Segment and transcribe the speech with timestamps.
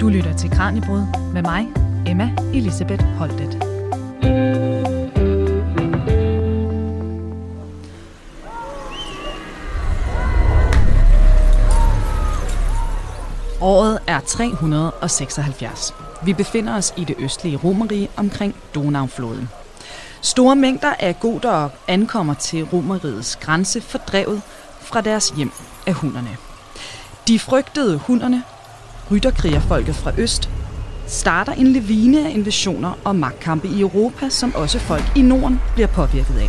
[0.00, 1.68] Du lytter til Kranjebrud med mig,
[2.06, 3.62] Emma Elisabeth Holtet.
[13.60, 15.94] Året er 376.
[16.24, 19.48] Vi befinder os i det østlige Romerige omkring Donaufloden.
[20.22, 24.42] Store mængder af goder ankommer til Romerigets grænse fordrevet
[24.80, 25.52] fra deres hjem
[25.86, 26.36] af hunderne.
[27.28, 28.42] De frygtede hunderne,
[29.10, 30.50] rytterkrigerfolket fra øst,
[31.06, 35.86] starter en levine af invasioner og magtkampe i Europa, som også folk i Norden bliver
[35.86, 36.48] påvirket af.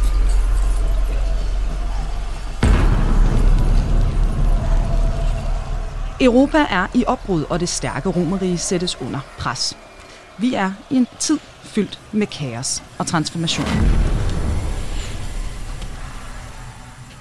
[6.21, 9.77] Europa er i opbrud, og det stærke romerige sættes under pres.
[10.37, 14.06] Vi er i en tid fyldt med kaos og transformation.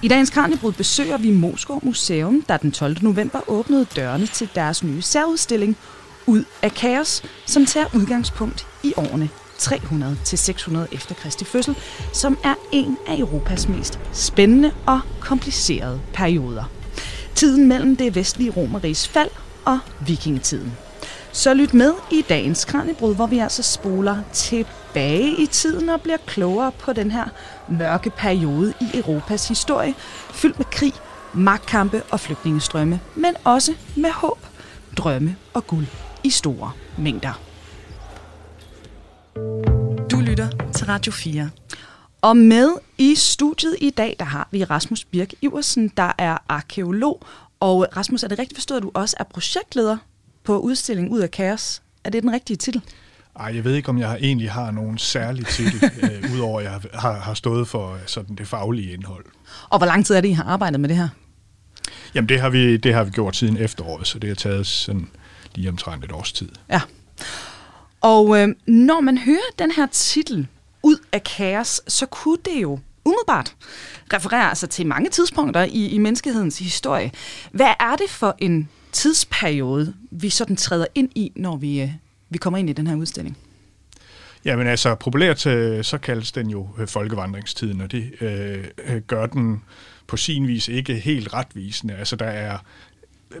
[0.01, 2.97] I dagens Kranjebrud besøger vi Moskov Museum, der den 12.
[3.01, 5.77] november åbnede dørene til deres nye særudstilling
[6.25, 11.75] Ud af kaos, som tager udgangspunkt i årene 300 til 600 efter Kristi fødsel,
[12.13, 16.63] som er en af Europas mest spændende og komplicerede perioder.
[17.35, 19.29] Tiden mellem det vestlige Romeriges fald
[19.65, 20.73] og vikingetiden.
[21.31, 24.86] Så lyt med i dagens Kranjebrud, hvor vi altså spoler tilbage
[25.37, 27.25] i tiden og bliver klogere på den her
[27.69, 29.93] mørke periode i Europas historie,
[30.31, 30.93] fyldt med krig,
[31.33, 34.39] magtkampe og flygtningestrømme, men også med håb,
[34.97, 35.85] drømme og guld
[36.23, 37.41] i store mængder.
[40.11, 41.49] Du lytter til Radio 4.
[42.21, 47.21] Og med i studiet i dag, der har vi Rasmus Birk Iversen, der er arkeolog.
[47.59, 49.97] Og Rasmus, er det rigtigt forstået, at du også er projektleder
[50.43, 51.81] på udstillingen Ud af Kaos?
[52.03, 52.81] Er det den rigtige titel?
[53.39, 56.79] Ej, jeg ved ikke, om jeg egentlig har nogen særlig titel, øh, udover at jeg
[56.93, 59.25] har, har stået for øh, sådan det faglige indhold.
[59.69, 61.09] Og hvor lang tid er det, I har arbejdet med det her?
[62.15, 65.09] Jamen, det har vi, det har vi gjort siden efteråret, så det har taget sådan
[65.55, 66.49] lige omtrent et års tid.
[66.69, 66.81] Ja.
[68.01, 70.47] Og øh, når man hører den her titel,
[70.83, 73.55] Ud af kaos, så kunne det jo umiddelbart
[74.13, 77.11] referere altså til mange tidspunkter i, i menneskehedens historie.
[77.51, 81.91] Hvad er det for en tidsperiode, vi sådan træder ind i, når vi, øh,
[82.29, 83.37] vi kommer ind i den her udstilling?
[84.45, 89.63] Jamen altså, populært øh, så kaldes den jo øh, folkevandringstiden, og det øh, gør den
[90.07, 91.95] på sin vis ikke helt retvisende.
[91.95, 92.57] Altså, der er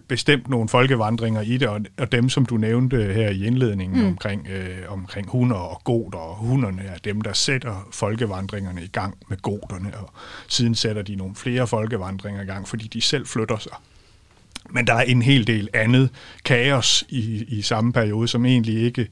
[0.07, 4.07] bestemt nogle folkevandringer i det, og, og dem, som du nævnte her i indledningen mm.
[4.07, 9.17] omkring, øh, omkring hunder og goder, og hunderne er dem, der sætter folkevandringerne i gang
[9.29, 10.13] med goderne, og
[10.47, 13.73] siden sætter de nogle flere folkevandringer i gang, fordi de selv flytter sig.
[14.71, 16.09] Men der er en hel del andet
[16.45, 19.07] kaos i, i samme periode, som egentlig ikke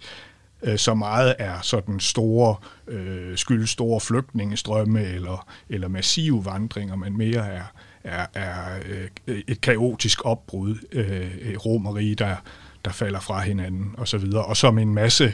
[0.64, 2.56] øh, så meget er sådan store,
[2.88, 7.64] øh, skyldes store flygtningestrømme eller, eller massive vandringer, men mere er,
[8.04, 8.80] er, er
[9.28, 12.36] øh, et kaotisk opbrud, øh, romerige, der,
[12.86, 15.34] der falder fra hinanden og så videre, og som en masse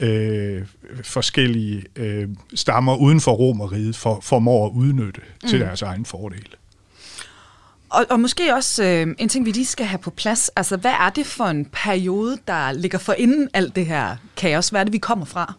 [0.00, 0.66] øh,
[1.02, 5.48] forskellige øh, stammer uden for romeriet for, formår at udnytte mm.
[5.48, 6.56] til deres egen fordel.
[7.92, 10.48] Og, og måske også øh, en ting, vi lige skal have på plads.
[10.48, 14.68] Altså, hvad er det for en periode, der ligger for inden alt det her kaos?
[14.68, 15.54] Hvad er det, vi kommer fra?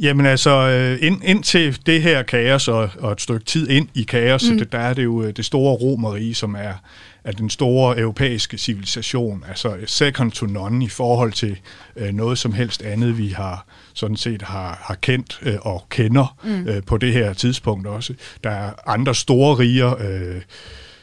[0.00, 3.88] Jamen altså, øh, ind, ind til det her kaos og, og et stykke tid ind
[3.94, 4.58] i kaos, mm.
[4.58, 6.72] det, der er det jo øh, det store romerige, som er,
[7.24, 11.58] er den store europæiske civilisation, altså second to none i forhold til
[11.96, 16.36] øh, noget som helst andet, vi har sådan set har, har kendt øh, og kender
[16.44, 16.68] mm.
[16.68, 18.14] øh, på det her tidspunkt også.
[18.44, 20.40] Der er andre store riger, øh,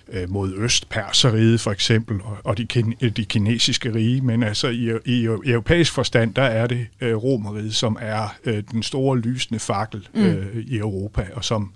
[0.09, 2.65] øh, mod øst, Perseriget for eksempel, og, og de,
[3.09, 7.97] de kinesiske rige, men altså i, i, europæisk forstand, der er det øh, Romeriet, som
[8.01, 10.21] er øh, den store lysende fakkel mm.
[10.21, 10.63] øh, mm.
[10.67, 11.71] i Europa, og som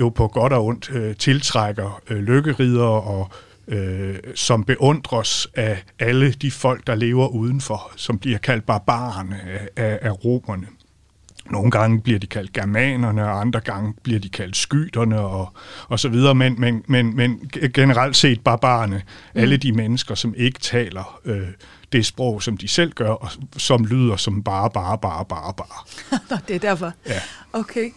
[0.00, 3.30] jo på godt og ondt øh, tiltrækker øh, lykkerider og
[3.68, 9.68] øh, som beundres af alle de folk, der lever udenfor, som bliver kaldt barbarerne af,
[9.76, 10.66] af, af romerne.
[11.50, 15.52] Nogle gange bliver de kaldt germanerne, og andre gange bliver de kaldt skyterne og,
[15.88, 19.02] og så videre, men, men, men, men generelt set barbarerne,
[19.34, 19.40] mm.
[19.40, 21.48] alle de mennesker, som ikke taler øh,
[21.94, 26.40] det sprog, som de selv gør, og som lyder som bare, bare, bare, bare, bare.
[26.48, 26.92] det er derfor?
[27.06, 27.20] Ja.
[27.52, 27.90] Okay.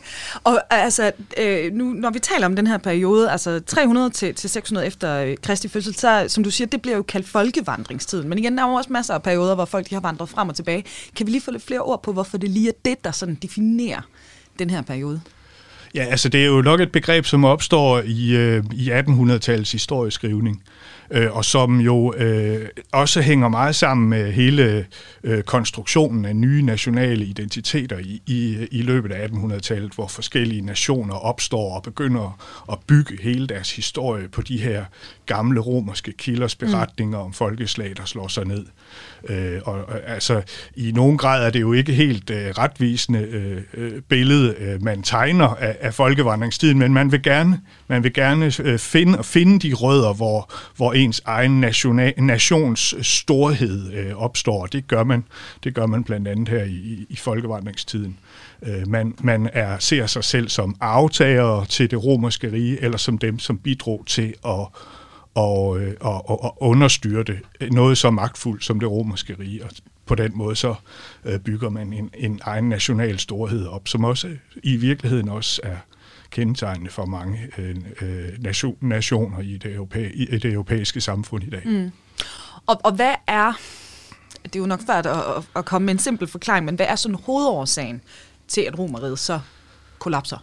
[0.43, 4.49] Og altså, øh, nu, når vi taler om den her periode, altså 300 til, til
[4.49, 8.29] 600 efter øh, Kristi fødsel, så som du siger, det bliver jo kaldt folkevandringstiden.
[8.29, 10.49] Men igen, der er jo også masser af perioder, hvor folk de har vandret frem
[10.49, 10.83] og tilbage.
[11.15, 13.35] Kan vi lige få lidt flere ord på, hvorfor det lige er det, der sådan
[13.35, 14.01] definerer
[14.59, 15.21] den her periode?
[15.95, 20.63] Ja, altså det er jo nok et begreb, som opstår i, øh, i 1800-tallets historieskrivning
[21.11, 24.85] øh, og som jo øh, også hænger meget sammen med hele
[25.23, 31.15] øh, konstruktionen af nye nationale identiteter i, i, i løbet af 1800-tallet, hvor forskellige nationer
[31.15, 32.39] opstår og begynder
[32.71, 34.85] at bygge hele deres historie på de her
[35.27, 37.25] gamle romerske kilders beretninger mm.
[37.25, 38.65] om folkeslag, der slår sig ned.
[39.29, 40.41] Øh, og, og altså,
[40.75, 45.03] i nogen grad er det jo ikke helt øh, retvisende øh, øh, billede, øh, man
[45.03, 49.73] tegner af, af folkevandringstiden, men man vil gerne, man vil gerne øh, finde, finde de
[49.73, 54.65] rødder, hvor, hvor ens egen nationa, nations storhed øh, opstår.
[54.65, 55.23] Det gør man,
[55.63, 58.17] det gør man blandt andet her i, i folkevandringstiden.
[58.63, 63.17] Øh, man man er, ser sig selv som aftager til det romerske rige, eller som
[63.17, 64.67] dem, som bidrog til at
[65.37, 67.39] Øh, og, og, og, og understyrte.
[67.71, 69.63] Noget så magtfuldt som det romerske rige.
[69.63, 69.69] Og
[70.05, 70.75] på den måde så
[71.25, 75.61] øh, bygger man en, en egen national storhed op, som også øh, i virkeligheden også
[75.63, 75.77] er
[76.31, 77.75] kendetegnende for mange øh
[78.39, 81.61] nation, nationer i det, europæ, i det europæiske samfund i dag.
[81.65, 81.91] Mm.
[82.65, 83.53] Og, og hvad er,
[84.43, 85.23] det er jo nok svært at,
[85.55, 88.01] at komme med en simpel forklaring, men hvad er sådan hovedårsagen
[88.47, 89.39] til, at romeriet så
[89.99, 90.37] kollapser?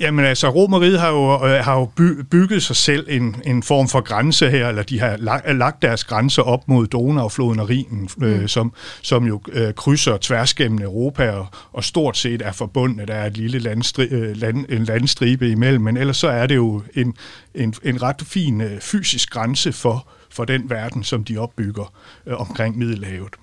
[0.00, 3.88] Jamen altså, Romeriet har jo, øh, har jo by, bygget sig selv en, en form
[3.88, 8.08] for grænse her, eller de har lagt, lagt deres grænser op mod Donaufloden og Rhinen,
[8.22, 8.48] øh, mm.
[8.48, 8.72] som,
[9.02, 13.08] som jo øh, krydser tværs gennem Europa og, og stort set er forbundet.
[13.08, 16.56] Der er et lille landstri, øh, land, en landstribe imellem, men ellers så er det
[16.56, 17.14] jo en,
[17.54, 21.92] en, en ret fin øh, fysisk grænse for, for den verden, som de opbygger
[22.26, 23.34] øh, omkring Middelhavet.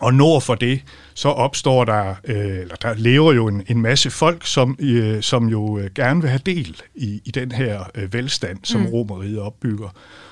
[0.00, 0.82] Og nord for det,
[1.14, 5.48] så opstår der, øh, eller der lever jo en, en masse folk, som, øh, som
[5.48, 8.86] jo øh, gerne vil have del i, i den her øh, velstand, som mm.
[8.86, 9.88] romeriet opbygger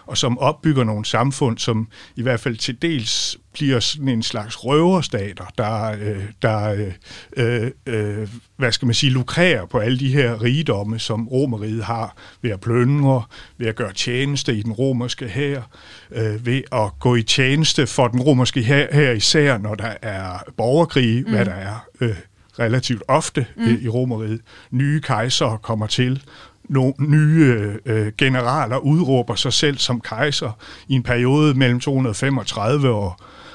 [0.09, 4.65] og som opbygger nogle samfund, som i hvert fald til dels bliver sådan en slags
[4.65, 6.93] røverstater, der, øh, der
[7.37, 12.17] øh, øh, hvad skal man sige, lukrerer på alle de her rigdomme, som romeriet har
[12.43, 13.23] ved at plyndre,
[13.59, 15.63] ved at gøre tjeneste i den romerske hær,
[16.11, 20.43] øh, ved at gå i tjeneste for den romerske hær, her især når der er
[20.57, 21.31] borgerkrig, mm.
[21.33, 22.17] hvad der er øh,
[22.59, 23.79] relativt ofte mm.
[23.81, 24.41] i romeriet.
[24.71, 26.23] Nye kejsere kommer til,
[26.69, 30.51] nogle nye øh, generaler udråber sig selv som kejser
[30.89, 33.13] i en periode mellem 235 og,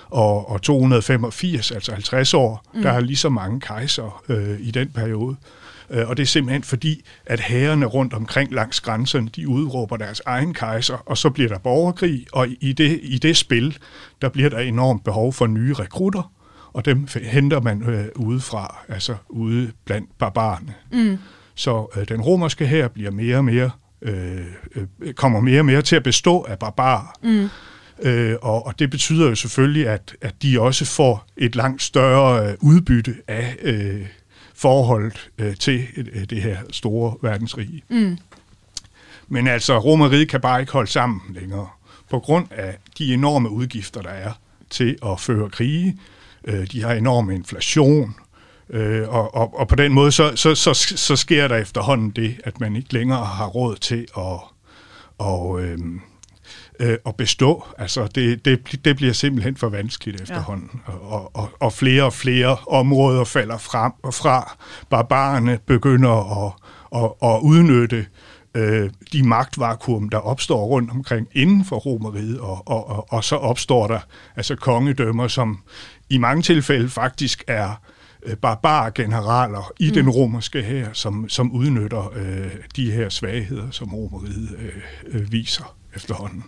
[0.10, 2.65] og, og 285, altså 50 år.
[2.74, 2.81] Mm.
[2.81, 5.36] Der er lige så mange kejser øh, i den periode.
[5.89, 10.21] Øh, og det er simpelthen fordi, at herrerne rundt omkring langs grænserne, de udråber deres
[10.25, 13.77] egen kejser, og så bliver der borgerkrig, og i det, i det spil,
[14.21, 16.31] der bliver der enormt behov for nye rekrutter,
[16.74, 20.74] og dem henter man øh, udefra, altså ude blandt barbarerne.
[20.92, 21.18] Mm.
[21.55, 23.71] Så øh, den romerske her bliver mere og mere,
[24.01, 24.45] øh,
[24.75, 27.15] øh, kommer mere og mere til at bestå af barbarer.
[27.23, 27.50] Mm.
[28.01, 32.50] Øh, og, og det betyder jo selvfølgelig, at, at de også får et langt større
[32.50, 34.05] øh, udbytte af øh,
[34.53, 37.83] forholdet øh, til øh, det her store verdensrige.
[37.89, 38.17] Mm.
[39.27, 41.67] Men altså, romeriet kan bare ikke holde sammen længere,
[42.09, 44.31] på grund af de enorme udgifter, der er
[44.69, 45.97] til at føre krige.
[46.45, 48.15] Øh, de har enorm inflation,
[48.69, 52.42] Øh, og, og, og på den måde, så, så, så, så sker der efterhånden det,
[52.44, 54.39] at man ikke længere har råd til at,
[55.18, 55.77] og, øh,
[56.80, 57.65] øh, at bestå.
[57.77, 60.81] Altså, det, det, det bliver simpelthen for vanskeligt efterhånden.
[60.88, 60.94] Ja.
[60.94, 64.57] Og, og, og flere og flere områder falder frem og fra.
[64.89, 66.54] Barbarerne begynder at,
[66.95, 68.06] at, at udnytte
[68.56, 73.36] øh, de magtvakuum, der opstår rundt omkring inden for romeriet, og, og, og, og så
[73.36, 74.00] opstår der
[74.36, 75.60] altså kongedømmer, som
[76.10, 77.81] i mange tilfælde faktisk er
[78.25, 79.94] Øh, barbargeneraler i mm.
[79.94, 85.75] den romerske her, som, som udnytter øh, de her svagheder, som romeriet øh, øh, viser
[85.96, 86.44] efterhånden.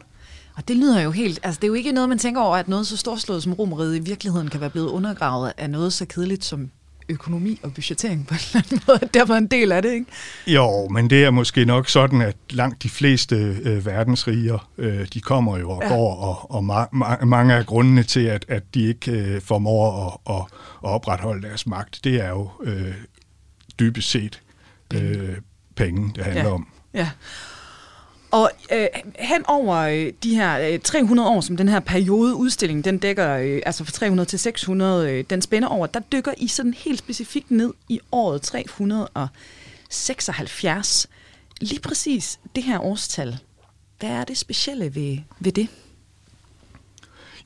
[0.55, 2.67] Og det lyder jo helt, altså det er jo ikke noget, man tænker over, at
[2.67, 6.45] noget så storslået som romeriet i virkeligheden kan være blevet undergravet af noget så kedeligt
[6.45, 6.71] som
[7.09, 9.09] økonomi og budgettering på en eller anden måde.
[9.13, 10.05] Det var en del af det, ikke?
[10.47, 15.21] Jo, men det er måske nok sådan, at langt de fleste øh, verdensriger, øh, de
[15.21, 15.89] kommer jo og ja.
[15.89, 20.07] går, og, og ma- ma- mange af grundene til, at, at de ikke øh, formår
[20.27, 20.41] at, at,
[20.83, 22.93] at opretholde deres magt, det er jo øh,
[23.79, 24.41] dybest set
[24.93, 25.35] øh,
[25.75, 26.51] penge, det handler ja.
[26.51, 26.67] om.
[26.93, 27.09] Ja.
[28.31, 28.87] Og øh,
[29.19, 33.37] hen over øh, de her øh, 300 år, som den her periode udstilling, den dækker,
[33.37, 36.99] øh, altså fra 300 til 600, øh, den spænder over, der dykker I sådan helt
[36.99, 41.07] specifikt ned i året 376.
[41.61, 43.37] Lige præcis det her årstal.
[43.99, 45.67] Hvad er det specielle ved, ved det?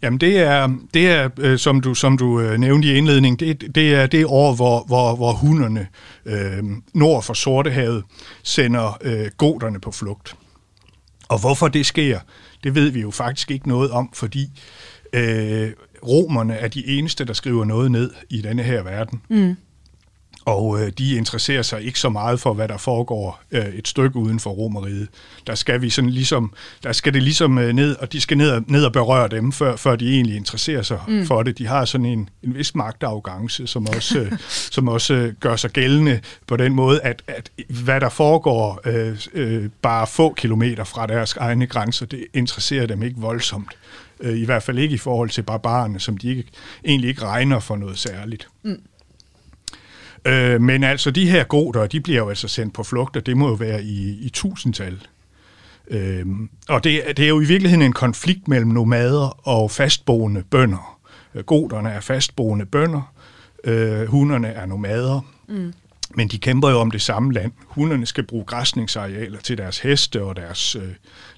[0.02, 3.76] Jamen det er, det er øh, som du, som du øh, nævnte i indledningen, det,
[3.76, 5.88] det er det år, hvor, hvor, hvor hunderne
[6.26, 8.04] øh, nord for Sortehavet
[8.44, 10.36] sender øh, goderne på flugt.
[11.30, 12.20] Og hvorfor det sker,
[12.64, 14.60] det ved vi jo faktisk ikke noget om, fordi
[15.14, 15.72] øh,
[16.04, 19.22] romerne er de eneste, der skriver noget ned i denne her verden.
[19.30, 19.56] Mm
[20.50, 24.18] og øh, de interesserer sig ikke så meget for, hvad der foregår øh, et stykke
[24.18, 25.08] uden for Romeriet.
[25.48, 26.54] Der skal vi sådan ligesom,
[26.84, 29.52] der skal det ligesom øh, ned, og de skal ned og, ned og berøre dem,
[29.52, 31.26] før, før de egentlig interesserer sig mm.
[31.26, 31.58] for det.
[31.58, 34.32] De har sådan en, en vis magtafgangse, som også, øh,
[34.76, 37.50] som også øh, gør sig gældende på den måde, at, at
[37.84, 43.04] hvad der foregår øh, øh, bare få kilometer fra deres egne grænser, det interesserer dem
[43.04, 43.78] ikke voldsomt.
[44.20, 46.44] Øh, I hvert fald ikke i forhold til barbarerne, som de ikke,
[46.86, 48.48] egentlig ikke regner for noget særligt.
[48.64, 48.82] Mm.
[50.26, 53.38] Øh, men altså, de her goder, de bliver jo altså sendt på flugt, og det
[53.38, 55.08] må jo være i, i tusindtal.
[55.88, 56.26] Øh,
[56.70, 61.00] og det, det er jo i virkeligheden en konflikt mellem nomader og fastboende bønder.
[61.36, 63.14] Øh, goderne er fastboende bønder,
[63.64, 65.22] øh, hunderne er nomader.
[65.48, 65.74] Mm.
[66.16, 67.52] Men de kæmper jo om det samme land.
[67.66, 70.90] Hunderne skal bruge græsningsarealer til deres heste og deres, øh,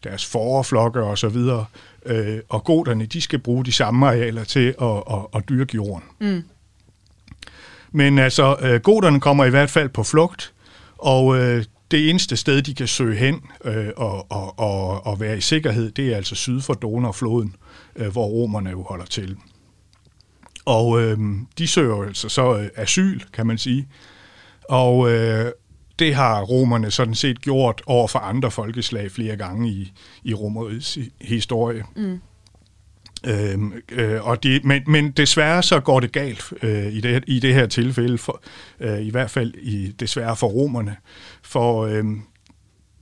[0.03, 1.65] deres forflokke og så videre.
[2.05, 6.03] Øh, og goderne, de skal bruge de samme arealer til at, at, at dyrke jorden.
[6.19, 6.43] Mm.
[7.91, 10.53] Men altså, øh, goderne kommer i hvert fald på flugt,
[10.98, 15.38] og øh, det eneste sted, de kan søge hen øh, og, og, og, og være
[15.38, 17.55] i sikkerhed, det er altså syd for Donau-floden,
[17.95, 19.38] øh, hvor romerne jo holder til.
[20.65, 21.17] Og øh,
[21.57, 23.88] de søger altså så øh, asyl, kan man sige.
[24.69, 25.51] Og øh,
[26.00, 29.93] det har romerne sådan set gjort over for andre folkeslag flere gange i,
[30.24, 31.83] i romerets historie.
[31.95, 32.19] Mm.
[33.23, 37.39] Øhm, øh, og de, men, men desværre så går det galt øh, i, det, i
[37.39, 38.41] det her tilfælde, for,
[38.79, 40.95] øh, i hvert fald i, desværre for romerne,
[41.41, 42.03] for øh,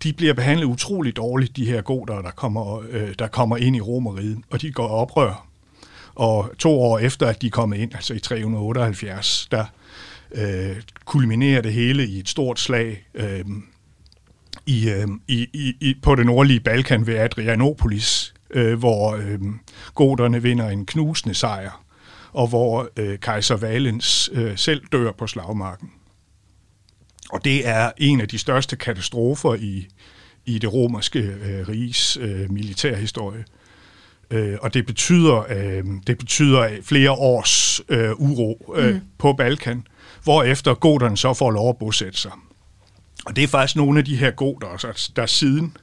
[0.03, 3.81] de bliver behandlet utroligt dårligt, de her goder, der kommer, øh, der kommer ind i
[3.81, 5.45] romeriet, og de går oprør.
[6.15, 9.65] Og to år efter, at de er kommet ind, altså i 378, der
[10.31, 13.45] øh, kulminerer det hele i et stort slag øh,
[14.65, 15.47] i, øh, i,
[15.81, 19.39] i, på det nordlige Balkan ved Adrianopolis, øh, hvor øh,
[19.95, 21.83] goderne vinder en knusende sejr,
[22.33, 25.91] og hvor øh, kejser Valens øh, selv dør på slagmarken.
[27.29, 29.87] Og det er en af de største katastrofer i,
[30.45, 33.45] i det romerske øh, riges øh, militærhistorie.
[34.31, 39.01] Øh, og det betyder, øh, det betyder flere års øh, uro øh, mm.
[39.17, 39.83] på Balkan,
[40.23, 42.31] hvor efter goderne så får lov at bosætte sig.
[43.25, 45.77] Og det er faktisk nogle af de her goder, der, der siden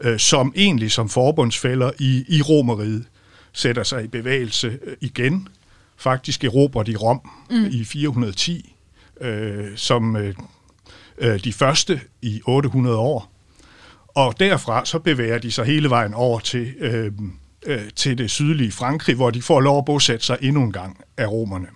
[0.00, 3.04] øh, som egentlig som forbundsfælder i, i Romeriet
[3.52, 5.48] sætter sig i bevægelse øh, igen.
[5.96, 7.66] Faktisk erobrer de Rom mm.
[7.70, 8.74] i 410
[9.20, 10.34] øh, som øh,
[11.18, 13.32] øh, de første i 800 år.
[14.08, 17.12] Og derfra så bevæger de sig hele vejen over til, øh,
[17.66, 21.00] øh, til det sydlige Frankrig, hvor de får lov at bosætte sig endnu en gang
[21.16, 21.66] af romerne.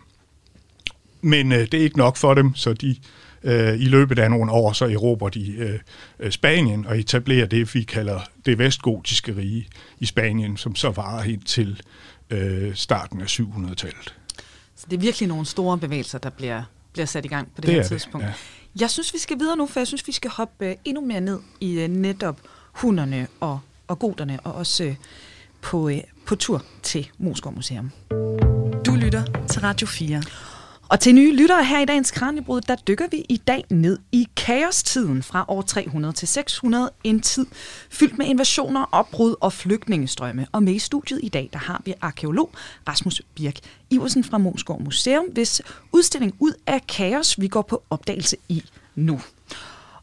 [1.20, 2.96] Men øh, det er ikke nok for dem, så de
[3.42, 5.78] Øh, I løbet af nogle år så erobrer de øh,
[6.18, 9.68] øh, Spanien og etablerer det, vi kalder det vestgotiske rige
[9.98, 11.82] i Spanien, som så varer helt til
[12.30, 14.14] øh, starten af 700-tallet.
[14.76, 17.66] Så det er virkelig nogle store bevægelser, der bliver, bliver sat i gang på det,
[17.66, 18.26] det her tidspunkt.
[18.26, 18.80] Det, ja.
[18.80, 21.20] Jeg synes, vi skal videre nu, for jeg synes, vi skal hoppe øh, endnu mere
[21.20, 22.40] ned i øh, netop
[22.72, 24.94] hunderne og, og goderne, og også
[25.60, 25.90] på,
[26.26, 27.90] på tur til Moskov Museum.
[28.86, 30.22] Du lytter til Radio 4.
[30.90, 34.28] Og til nye lyttere her i dagens Kranjebrud, der dykker vi i dag ned i
[34.36, 36.90] kaostiden fra år 300 til 600.
[37.04, 37.46] En tid
[37.90, 40.46] fyldt med invasioner, opbrud og flygtningestrømme.
[40.52, 42.50] Og med i studiet i dag, der har vi arkeolog
[42.88, 43.58] Rasmus Birk
[43.90, 49.20] Iversen fra Måsgaard Museum, hvis udstilling ud af kaos, vi går på opdagelse i nu.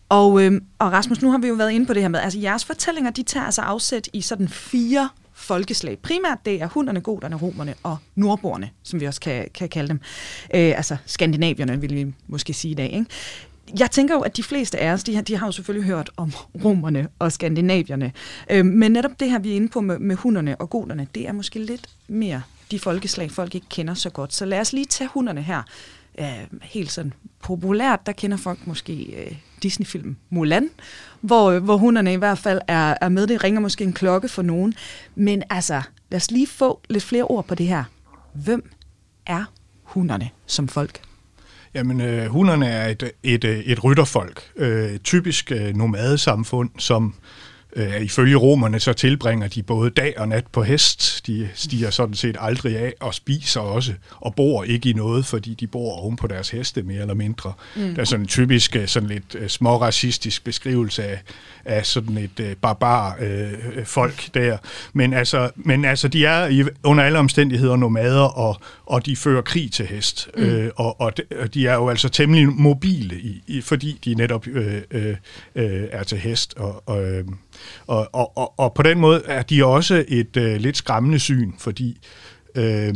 [0.10, 2.40] Og, øhm, og Rasmus, nu har vi jo været inde på det her med, altså
[2.40, 5.10] jeres fortællinger, de tager altså afsæt i sådan fire
[5.48, 6.00] folkeslag.
[6.00, 10.00] Primært det er hunderne, goderne, romerne og nordboerne, som vi også kan, kan kalde dem.
[10.54, 12.94] Øh, altså skandinavierne, vil vi måske sige i dag.
[12.94, 13.06] Ikke?
[13.80, 16.10] Jeg tænker jo, at de fleste af os, de har, de har jo selvfølgelig hørt
[16.18, 16.34] om
[16.66, 18.12] romerne og skandinavierne.
[18.50, 21.28] Øh, men netop det her, vi er inde på med, med hunderne og goderne, det
[21.28, 24.34] er måske lidt mere de folkeslag, folk ikke kender så godt.
[24.34, 25.64] Så lad os lige tage hunderne her.
[26.20, 30.70] Øh, helt sådan populært, der kender folk måske øh, Disney-film Mulan,
[31.22, 33.28] hvor, øh, hvor hunderne i hvert fald er, er med.
[33.28, 34.74] Det ringer måske en klokke for nogen.
[35.16, 37.84] Men altså, lad os lige få lidt flere ord på det her.
[38.34, 38.70] Hvem
[39.26, 39.44] er
[39.84, 41.02] hunderne som folk?
[41.74, 44.52] Jamen, øh, hunderne er et, et, øh, et rytterfolk.
[44.56, 47.47] Øh, typisk øh, nomadesamfund, som Øh,
[48.02, 51.28] ifølge romerne så tilbringer de både dag og nat på hest.
[51.28, 55.54] De stiger sådan set aldrig af og spiser også, og bor ikke i noget, fordi
[55.54, 57.54] de bor oven på deres heste mere eller mindre.
[57.76, 57.96] Mm.
[57.96, 61.22] Der er sådan en typisk øh, sådan lidt uh, småracistisk beskrivelse af,
[61.66, 64.58] af sådan et uh, barbar uh, folk der.
[64.94, 69.42] Men altså, men altså, de er i, under alle omstændigheder nomader, og, og de fører
[69.42, 70.30] krig til hest.
[70.38, 70.44] Mm.
[70.44, 74.16] Uh, og, og, de, og de er jo altså temmelig mobile, i, i, fordi de
[74.16, 75.02] netop uh, uh,
[75.56, 76.54] uh, er til hest.
[76.58, 77.24] Og, og,
[77.88, 81.52] og, og, og, og på den måde er de også et øh, lidt skræmmende syn,
[81.58, 82.00] fordi
[82.56, 82.94] øh,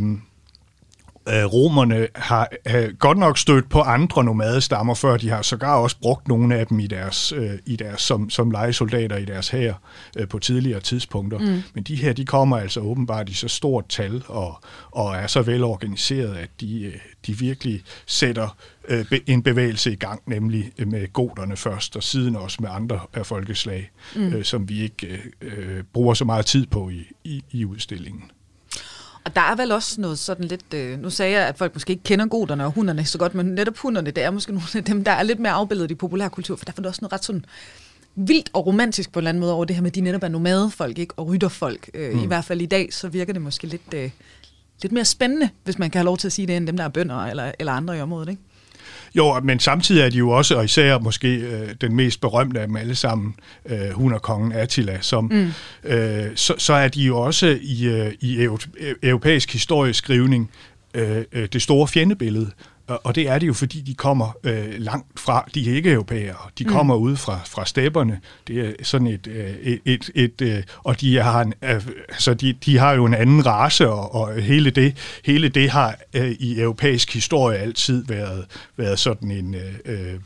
[1.29, 5.17] øh, romerne har øh, godt nok stødt på andre nomadestammer før.
[5.17, 8.51] De har sågar også brugt nogle af dem i deres, øh, i deres som, som
[8.51, 9.73] legesoldater i deres hær
[10.17, 11.39] øh, på tidligere tidspunkter.
[11.39, 11.61] Mm.
[11.73, 15.41] Men de her, de kommer altså åbenbart i så stort tal og, og er så
[15.41, 16.93] velorganiseret, at de, øh,
[17.27, 18.57] de virkelig sætter
[18.87, 23.25] øh, en bevægelse i gang, nemlig med goderne først, og siden også med andre af
[23.25, 24.33] folkeslag, mm.
[24.33, 28.31] øh, som vi ikke øh, bruger så meget tid på i, i, i udstillingen.
[29.23, 31.91] Og der er vel også noget sådan lidt, øh, nu sagde jeg, at folk måske
[31.91, 34.83] ikke kender goderne og hunderne så godt, men netop hunderne, det er måske nogle af
[34.83, 37.45] dem, der er lidt mere afbildet i populærkultur, for der er også noget ret sådan
[38.15, 40.23] vildt og romantisk på en eller anden måde over det her med, at de netop
[40.23, 41.13] er nomadefolk, ikke?
[41.17, 41.89] og rytterfolk.
[41.93, 42.23] Øh, mm.
[42.23, 44.09] I hvert fald i dag, så virker det måske lidt, øh,
[44.81, 46.83] lidt mere spændende, hvis man kan have lov til at sige det, end dem, der
[46.83, 48.29] er bønder eller, eller andre i området.
[48.29, 48.41] Ikke?
[49.15, 52.67] Jo, men samtidig er de jo også, og især måske øh, den mest berømte af
[52.67, 53.35] dem alle sammen,
[53.69, 55.51] øh, Hunderkongen Attila, som, mm.
[55.91, 58.47] øh, så, så er de jo også i, øh, i
[59.03, 60.49] europæisk historieskrivning
[60.93, 62.51] øh, øh, det store fjendebillede.
[62.87, 66.35] Og det er det jo, fordi de kommer øh, langt fra, de er ikke europæere,
[66.57, 66.69] de mm.
[66.69, 67.01] kommer mm.
[67.01, 71.17] ud fra, fra stepperne, det er sådan et, øh, et, et, et øh, og de
[71.17, 74.97] har, en, øh, altså de, de har jo en anden race, og, og hele, det,
[75.25, 78.45] hele det har øh, i europæisk historie altid været,
[78.77, 80.19] været sådan en, øh,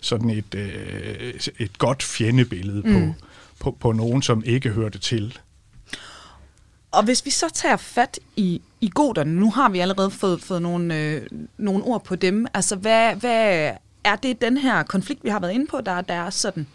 [0.00, 2.92] sådan et, øh, et godt fjendebillede mm.
[2.92, 3.14] på,
[3.60, 5.38] på, på nogen, som ikke hørte til.
[6.90, 10.62] Og hvis vi så tager fat i, i goderne, nu har vi allerede fået, fået
[10.62, 11.22] nogle, øh,
[11.58, 12.46] nogle ord på dem.
[12.54, 13.70] Altså, hvad, hvad
[14.04, 16.66] er det den her konflikt, vi har været inde på, der, der er sådan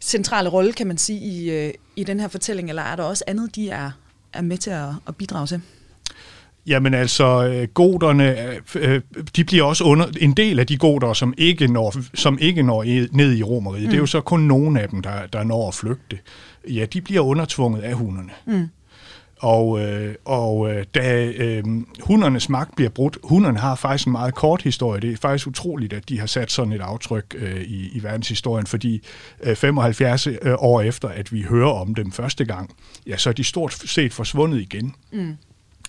[0.00, 3.24] centrale rolle, kan man sige, i, øh, i den her fortælling, eller er der også
[3.26, 3.90] andet, de er,
[4.32, 5.60] er med til at, at bidrage til?
[6.66, 9.00] Jamen altså, øh, goderne, øh,
[9.36, 12.84] de bliver også under, en del af de goder, som ikke når, som ikke når
[13.12, 13.88] ned i romeriet, mm.
[13.88, 16.18] det er jo så kun nogle af dem, der, der når at flygte.
[16.68, 18.30] Ja, de bliver undertvunget af hunderne.
[18.46, 18.68] Mm.
[19.40, 21.64] Og, øh, og øh, da øh,
[22.00, 25.00] hundernes magt bliver brudt, hunderne har faktisk en meget kort historie.
[25.00, 28.66] Det er faktisk utroligt, at de har sat sådan et aftryk øh, i, i verdenshistorien,
[28.66, 29.02] fordi
[29.42, 32.70] øh, 75 øh, år efter, at vi hører om dem første gang,
[33.06, 34.94] ja, så er de stort set forsvundet igen.
[35.12, 35.36] Mm.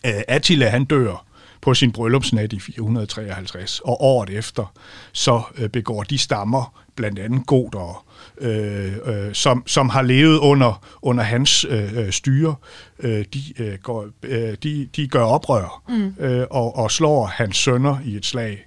[0.06, 1.26] Øh, Attila, han dør
[1.62, 4.74] på sin bryllupsnat i 453, og året efter,
[5.12, 8.06] så øh, begår de stammer, blandt andet goder,
[8.40, 12.56] øh, øh, som, som har levet under, under hans øh, øh, styre,
[13.00, 16.14] øh, de, øh, går, øh, de, de gør oprør mm.
[16.20, 18.66] øh, og, og slår hans sønner i et slag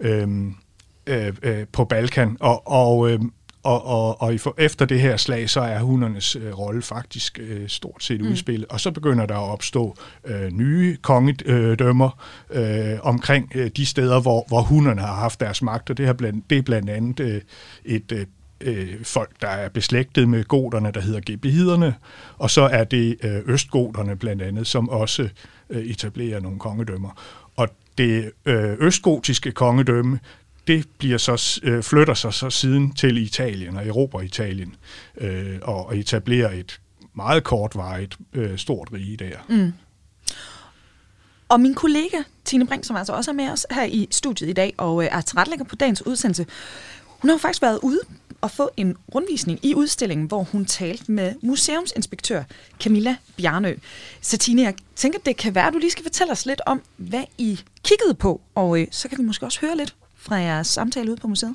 [0.00, 0.28] øh,
[1.06, 2.36] øh, øh, på Balkan.
[2.40, 3.20] Og, og, øh,
[3.62, 8.04] og, og, og efter det her slag, så er hundernes øh, rolle faktisk øh, stort
[8.04, 8.28] set mm.
[8.28, 8.68] udspillet.
[8.68, 14.44] Og så begynder der at opstå øh, nye kongedømmer øh, omkring øh, de steder, hvor,
[14.48, 15.90] hvor hunderne har haft deres magt.
[15.90, 17.40] Og det, her blandt, det er blandt andet øh,
[17.84, 18.26] et øh,
[18.60, 21.94] øh, folk, der er beslægtet med goderne, der hedder gebehiderne,
[22.38, 25.28] og så er det øh, østgoderne blandt andet, som også
[25.70, 27.22] øh, etablerer nogle kongedømmer.
[27.56, 27.68] Og
[27.98, 30.20] det øh, østgotiske kongedømme,
[30.66, 34.74] det bliver så, øh, flytter sig så siden til Italien og Europa Italien
[35.16, 36.80] øh, og etablerer et
[37.14, 39.36] meget kortvarigt øh, stort rige der.
[39.48, 39.72] Mm.
[41.48, 44.52] Og min kollega Tine Brink, som altså også er med os her i studiet i
[44.52, 46.46] dag og øh, er tilrettelægger på dagens udsendelse,
[47.08, 48.00] hun har jo faktisk været ude
[48.40, 52.42] og få en rundvisning i udstillingen, hvor hun talte med museumsinspektør
[52.80, 53.76] Camilla Bjarnø.
[54.20, 57.24] Satine, jeg tænker, det kan være, at du lige skal fortælle os lidt om, hvad
[57.38, 61.10] I kiggede på, og øh, så kan vi måske også høre lidt fra jeres samtale
[61.10, 61.54] ude på museet.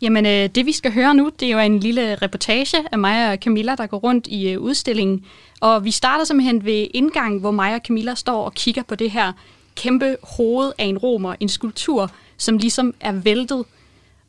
[0.00, 3.30] Jamen, øh, det vi skal høre nu, det er jo en lille reportage af mig
[3.30, 5.24] og Camilla, der går rundt i øh, udstillingen.
[5.60, 9.10] Og vi starter simpelthen ved indgangen, hvor mig og Camilla står og kigger på det
[9.10, 9.32] her
[9.76, 13.64] kæmpe hoved af en romer, en skulptur, som ligesom er væltet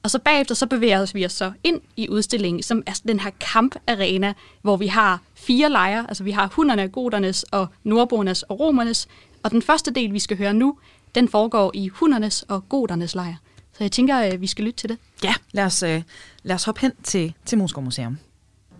[0.05, 3.29] og så bagefter så bevæger vi os så ind i udstillingen, som er den her
[3.39, 6.05] kamparena, hvor vi har fire lejre.
[6.07, 9.07] Altså vi har hunderne, godernes og nordboernes og romernes.
[9.43, 10.77] Og den første del, vi skal høre nu,
[11.15, 13.35] den foregår i hundernes og godernes lejr.
[13.73, 14.97] Så jeg tænker, at vi skal lytte til det.
[15.23, 16.01] Ja, lad os, øh,
[16.43, 18.17] lad os hoppe hen til, til Moskov Museum.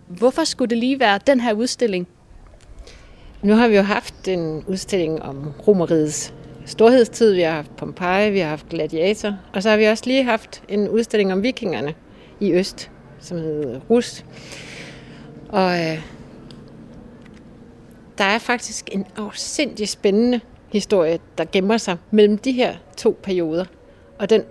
[0.08, 2.08] Hvorfor skulle det lige være den her udstilling?
[3.42, 6.34] Nu har vi jo haft en udstilling om romeriets
[6.66, 10.24] storhedstid, vi har haft Pompeji, vi har haft Gladiator, og så har vi også lige
[10.24, 11.94] haft en udstilling om vikingerne
[12.40, 14.24] i Øst, som hedder Rus.
[15.48, 16.02] Og øh,
[18.18, 20.40] der er faktisk en afsindig spændende
[20.72, 23.64] historie, der gemmer sig mellem de her to perioder.
[24.18, 24.42] Og den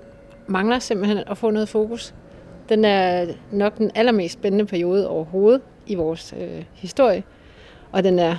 [0.48, 2.14] mangler simpelthen at få noget fokus.
[2.70, 7.24] Den er nok den allermest spændende periode overhovedet i vores øh, historie.
[7.92, 8.36] Og den er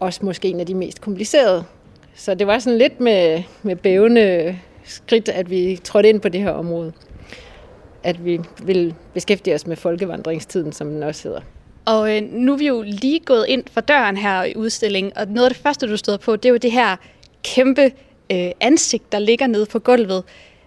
[0.00, 1.64] også måske en af de mest komplicerede
[2.16, 6.40] så det var sådan lidt med, med bævende skridt, at vi trådte ind på det
[6.40, 6.92] her område.
[8.02, 11.40] At vi vil beskæftige os med folkevandringstiden, som den også hedder.
[11.84, 15.26] Og øh, nu er vi jo lige gået ind for døren her i udstillingen, og
[15.26, 16.96] noget af det første, du stod på, det er jo det her
[17.44, 17.92] kæmpe
[18.32, 20.24] øh, ansigt, der ligger nede på gulvet,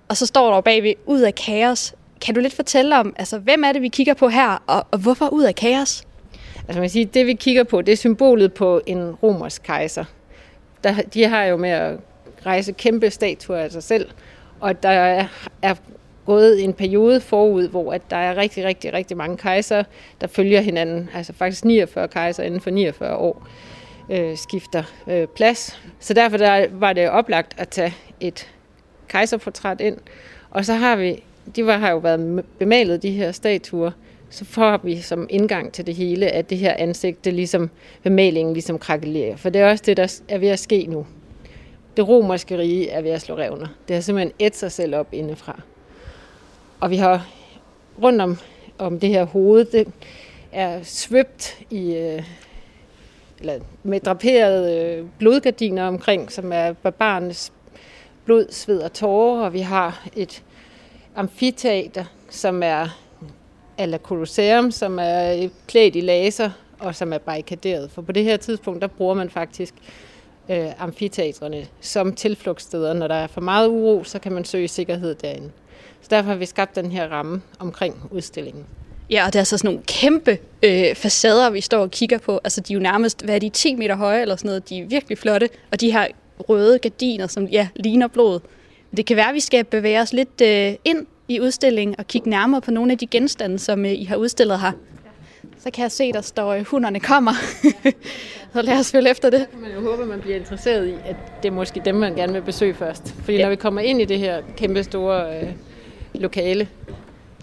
[0.08, 1.96] og så står der bagved, ud af kaos.
[2.22, 5.00] Kan du lidt fortælle om, altså, hvem er det, vi kigger på her, og, og
[5.00, 6.04] hvorfor ud af kaos?
[6.68, 10.06] Altså man siger, det vi kigger på, det er symbolet på en romersk kejser.
[10.84, 11.98] Der, de har jo med at
[12.46, 14.10] rejse kæmpe statuer af sig selv,
[14.60, 15.26] og der er,
[15.62, 15.76] er
[16.26, 19.84] gået en periode forud, hvor at der er rigtig, rigtig, rigtig mange kejser,
[20.22, 21.10] der følger hinanden.
[21.14, 23.48] Altså faktisk 49 kejser inden for 49 år
[24.10, 25.80] øh, skifter øh, plads.
[26.00, 28.50] Så derfor der var det oplagt at tage et
[29.08, 29.98] kejserportræt ind.
[30.50, 31.24] Og så har vi,
[31.56, 33.92] de var, har jo været bemalet, de her statuer,
[34.30, 37.70] så får vi som indgang til det hele, at det her ansigt, det ligesom,
[38.04, 39.36] bemalingen ligesom krakelerer.
[39.36, 41.06] For det er også det, der er ved at ske nu.
[41.98, 43.68] Det romerske rige er ved at slå revner.
[43.88, 45.62] Det har simpelthen et sig selv op indefra.
[46.80, 47.28] Og vi har
[48.04, 48.38] rundt om,
[48.78, 49.88] om det her hoved, det
[50.52, 52.24] er svøbt i, øh,
[53.40, 57.52] eller med draperede øh, blodgardiner omkring, som er barbarnes
[58.26, 60.44] blod, sved og tårer, og vi har et
[61.16, 62.88] amfiteater, som er
[63.80, 67.92] eller Colosseum, som er klædt i laser og som er barrikaderet.
[67.92, 69.74] For på det her tidspunkt, der bruger man faktisk
[70.50, 72.94] øh, amfiteatrene som tilflugtssteder.
[72.94, 75.52] Når der er for meget uro, så kan man søge sikkerhed derinde.
[76.02, 78.66] Så derfor har vi skabt den her ramme omkring udstillingen.
[79.10, 82.40] Ja, og det er så sådan nogle kæmpe øh, facader, vi står og kigger på.
[82.44, 84.70] Altså, de er jo nærmest, hvad er de, 10 meter høje eller sådan noget.
[84.70, 85.50] De er virkelig flotte.
[85.72, 86.08] Og de her
[86.40, 88.40] røde gardiner, som ja, ligner blod.
[88.98, 92.30] Det kan være, at vi skal bevæge os lidt øh, ind i udstillingen og kigge
[92.30, 94.72] nærmere på nogle af de genstande, som øh, I har udstillet her.
[95.60, 97.34] Så kan jeg se, der står, at øh, hunderne kommer.
[98.54, 99.48] så lad os følge efter det.
[99.62, 102.34] Man jo håbe, at man bliver interesseret i, at det er måske dem, man gerne
[102.34, 103.16] vil besøge først.
[103.24, 103.44] Fordi ja.
[103.44, 105.50] når vi kommer ind i det her kæmpe store øh,
[106.14, 106.68] lokale,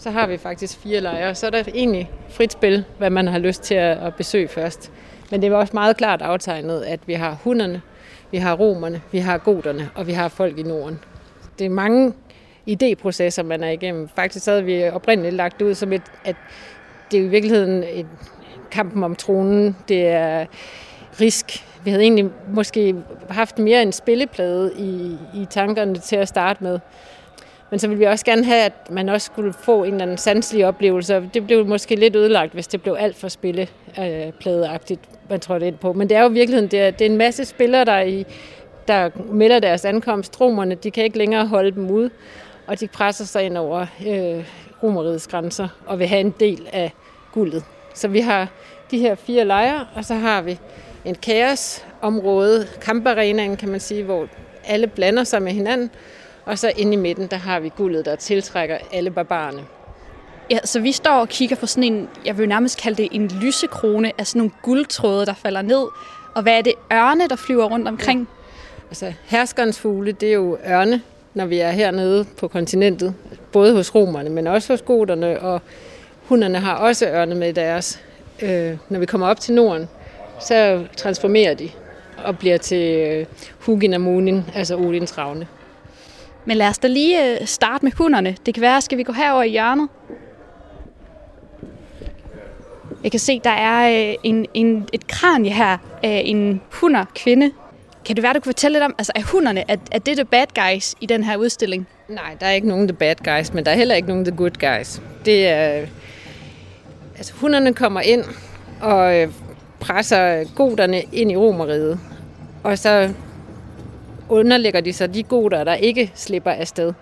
[0.00, 1.34] så har vi faktisk fire lejre.
[1.34, 4.92] Så er der egentlig frit spil, hvad man har lyst til at, at besøge først.
[5.30, 7.82] Men det var også meget klart aftegnet, at vi har hunderne,
[8.30, 10.98] vi har romerne, vi har goderne, og vi har folk i Norden.
[11.58, 12.12] Det er mange
[12.66, 14.08] idéprocesser, man er igennem.
[14.08, 16.36] Faktisk havde vi oprindeligt lagt ud som et, at
[17.10, 18.06] det er i virkeligheden et
[18.70, 19.76] kampen om tronen.
[19.88, 20.46] Det er
[21.20, 21.64] risk.
[21.84, 22.94] Vi havde egentlig måske
[23.28, 26.78] haft mere en spilleplade i, i tankerne til at starte med.
[27.70, 30.18] Men så ville vi også gerne have, at man også skulle få en eller anden
[30.18, 31.30] sanselig oplevelse.
[31.34, 35.00] Det blev måske lidt ødelagt, hvis det blev alt for spillepladeagtigt,
[35.30, 35.92] man trådte ind på.
[35.92, 38.24] Men det er jo i virkeligheden, det er, det er en masse spillere, der, i,
[38.88, 40.40] der melder deres ankomst.
[40.40, 42.10] Romerne, de kan ikke længere holde dem ude
[42.66, 44.44] og de presser sig ind over øh,
[44.82, 46.92] romeriets grænser og vil have en del af
[47.32, 47.64] guldet.
[47.94, 48.48] Så vi har
[48.90, 50.58] de her fire lejre, og så har vi
[51.04, 54.28] en kaosområde, kamparenaen kan man sige, hvor
[54.64, 55.90] alle blander sig med hinanden,
[56.44, 59.62] og så inde i midten, der har vi guldet, der tiltrækker alle barbarerne.
[60.50, 63.28] Ja, så vi står og kigger på sådan en, jeg vil nærmest kalde det en
[63.28, 65.86] lysekrone af sådan nogle guldtråde, der falder ned.
[66.34, 66.72] Og hvad er det?
[66.92, 68.20] Ørne, der flyver rundt omkring?
[68.20, 68.86] Ja.
[68.88, 71.02] Altså, herskerens fugle, det er jo ørne,
[71.36, 73.14] når vi er hernede på kontinentet.
[73.52, 75.60] Både hos romerne, men også hos goterne, og
[76.22, 78.00] hunderne har også ørne med deres.
[78.42, 79.88] Øh, når vi kommer op til Norden,
[80.40, 81.70] så transformerer de
[82.24, 83.26] og bliver til øh,
[83.60, 85.46] Hugin og Munin, altså Odins ravne.
[86.44, 88.36] Men lad os da lige øh, starte med hunderne.
[88.46, 89.88] Det kan være, skal vi gå herover i hjørnet?
[93.02, 97.50] Jeg kan se, der er øh, en, en, et kranje her af en hunderkvinde,
[98.06, 100.24] kan det være, du kan fortælle lidt om, altså er hunderne, er, er det the
[100.24, 101.88] bad guys i den her udstilling?
[102.08, 104.36] Nej, der er ikke nogen the bad guys, men der er heller ikke nogen the
[104.36, 105.02] good guys.
[105.24, 105.86] Det er,
[107.16, 108.24] altså hunderne kommer ind
[108.80, 109.28] og øh,
[109.80, 112.00] presser goderne ind i romeriet,
[112.62, 113.12] og så
[114.28, 116.92] underlægger de sig de goder, der ikke slipper afsted.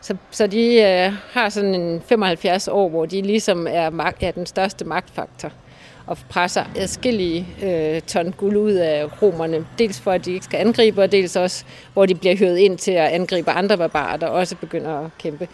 [0.00, 4.30] Så, så de øh, har sådan en 75 år, hvor de ligesom er, magt, er
[4.30, 5.52] den største magtfaktor
[6.10, 9.66] og presser adskillige øh, ton guld ud af romerne.
[9.78, 12.78] Dels for, at de ikke skal angribe, og dels også, hvor de bliver hørt ind
[12.78, 15.48] til at angribe andre barbarer, der også begynder at kæmpe.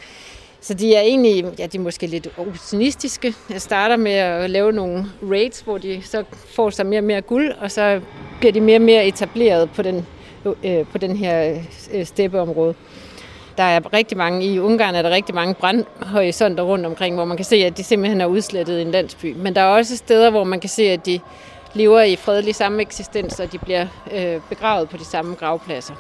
[0.61, 3.35] Så de er egentlig, ja, de er måske lidt opportunistiske.
[3.51, 7.21] Jeg starter med at lave nogle raids, hvor de så får sig mere og mere
[7.21, 8.01] guld, og så
[8.39, 10.07] bliver de mere og mere etableret på den,
[10.65, 11.59] øh, på den her
[11.93, 12.75] øh, steppeområde.
[13.57, 17.37] Der er rigtig mange, i Ungarn er der rigtig mange brandhorisonter rundt omkring, hvor man
[17.37, 19.35] kan se, at de simpelthen er udslettet i en landsby.
[19.37, 21.21] Men der er også steder, hvor man kan se, at de
[21.75, 25.95] lever i fredelig samme eksistens, og de bliver øh, begravet på de samme gravpladser.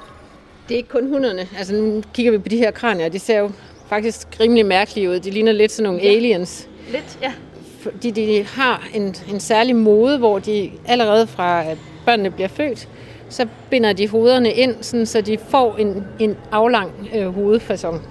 [0.68, 1.48] Det er ikke kun hunderne.
[1.58, 3.50] Altså nu kigger vi på de her kranier, de ser jo
[3.88, 5.20] faktisk rimelig mærkelige ud.
[5.20, 6.16] De ligner lidt sådan nogle ja.
[6.16, 6.68] aliens.
[6.90, 7.32] Lidt, ja.
[7.80, 12.88] Fordi de har en, en særlig mode, hvor de allerede fra at børnene bliver født,
[13.28, 18.02] så binder de hovederne ind, sådan, så de får en, en aflang øh, hovedfasong.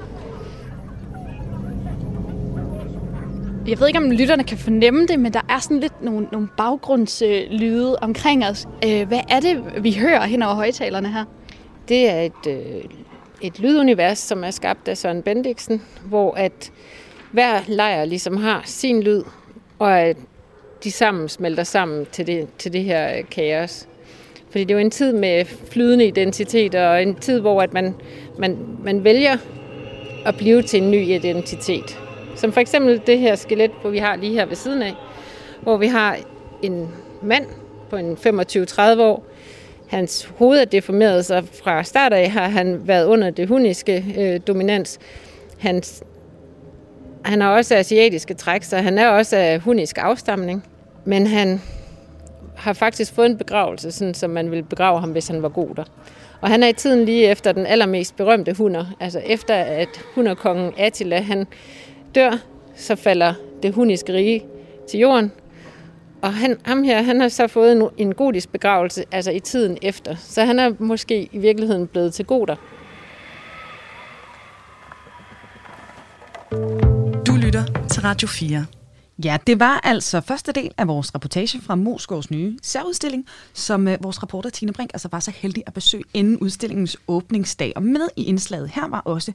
[3.67, 6.47] Jeg ved ikke, om lytterne kan fornemme det, men der er sådan lidt nogle, nogle
[6.57, 8.67] baggrundslyde omkring os.
[8.85, 11.25] Øh, hvad er det, vi hører hen over højtalerne her?
[11.89, 12.83] det er et, øh,
[13.41, 16.71] et lydunivers, som er skabt af Søren Bendiksen, hvor at
[17.31, 19.23] hver lejr ligesom har sin lyd,
[19.79, 20.17] og at
[20.83, 23.87] de sammen smelter sammen til det, til det her kaos.
[24.55, 27.95] Fordi det er jo en tid med flydende identiteter, og en tid, hvor at man,
[28.37, 29.37] man, man vælger
[30.25, 31.99] at blive til en ny identitet.
[32.35, 34.93] Som for eksempel det her skelet, hvor vi har lige her ved siden af,
[35.61, 36.17] hvor vi har
[36.61, 36.87] en
[37.21, 37.45] mand
[37.89, 39.27] på en 25-30 år.
[39.87, 44.39] Hans hoved er deformeret, så fra start af har han været under det hundiske øh,
[44.47, 44.99] dominans.
[45.57, 46.03] Hans,
[47.25, 50.63] han har også asiatiske træk, så han er også af hundisk afstamning.
[51.05, 51.61] Men han
[52.57, 55.75] har faktisk fået en begravelse, sådan som man ville begrave ham, hvis han var god
[55.75, 55.83] der.
[56.41, 58.85] Og han er i tiden lige efter den allermest berømte hunder.
[58.99, 61.47] Altså efter at hunderkongen Attila, han
[62.15, 62.31] dør,
[62.75, 64.45] så falder det hundiske rige
[64.89, 65.31] til jorden.
[66.21, 69.77] Og han, ham her, han har så fået en, en godisk begravelse, altså i tiden
[69.81, 70.15] efter.
[70.15, 72.55] Så han er måske i virkeligheden blevet til goder.
[77.27, 78.65] Du lytter til Radio 4.
[79.23, 83.97] Ja, det var altså første del af vores reportage fra Moskovs nye særudstilling, som øh,
[84.03, 87.73] vores reporter Tine Brink altså var så heldig at besøge inden udstillingens åbningsdag.
[87.75, 89.33] Og med i indslaget her var også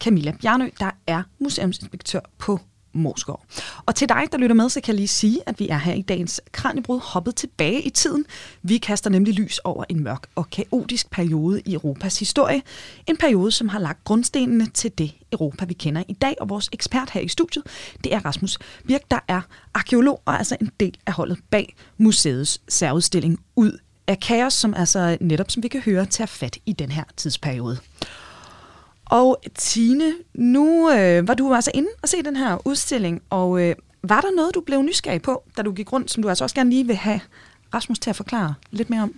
[0.00, 2.60] Camilla Bjarnø, der er museumsinspektør på
[2.92, 3.44] Moskov.
[3.86, 5.94] Og til dig, der lytter med, så kan jeg lige sige, at vi er her
[5.94, 8.24] i dagens Kranjebrud hoppet tilbage i tiden.
[8.62, 12.62] Vi kaster nemlig lys over en mørk og kaotisk periode i Europas historie.
[13.06, 16.34] En periode, som har lagt grundstenene til det Europa, vi kender i dag.
[16.40, 17.64] Og vores ekspert her i studiet,
[18.04, 19.40] det er Rasmus Birk, der er
[19.74, 25.18] arkeolog og altså en del af holdet bag museets særudstilling Ud af kaos, som altså
[25.20, 27.78] netop, som vi kan høre, tager fat i den her tidsperiode.
[29.10, 33.74] Og Tine, nu øh, var du altså inde og se den her udstilling, og øh,
[34.02, 36.54] var der noget, du blev nysgerrig på, da du gik rundt, som du altså også
[36.54, 37.20] gerne lige vil have
[37.74, 39.14] Rasmus til at forklare lidt mere om?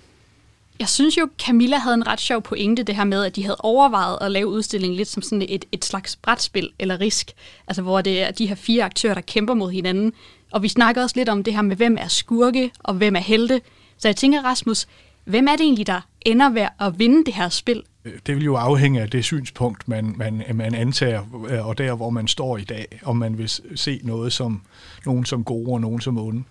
[0.79, 3.57] Jeg synes jo, Camilla havde en ret sjov pointe, det her med, at de havde
[3.59, 7.31] overvejet at lave udstillingen lidt som sådan et, et slags brætspil eller risk.
[7.67, 10.13] Altså hvor det er de her fire aktører, der kæmper mod hinanden.
[10.53, 13.21] Og vi snakker også lidt om det her med, hvem er skurke og hvem er
[13.21, 13.61] helte.
[13.99, 14.87] Så jeg tænker, Rasmus,
[15.25, 17.83] hvem er det egentlig, der ender ved at vinde det her spil?
[18.05, 21.95] Øh, det vil jo afhænge af det synspunkt, man, man, man antager, øh, og der,
[21.95, 24.63] hvor man står i dag, om man vil se noget som
[25.07, 26.43] nogen som gode og nogen som onde.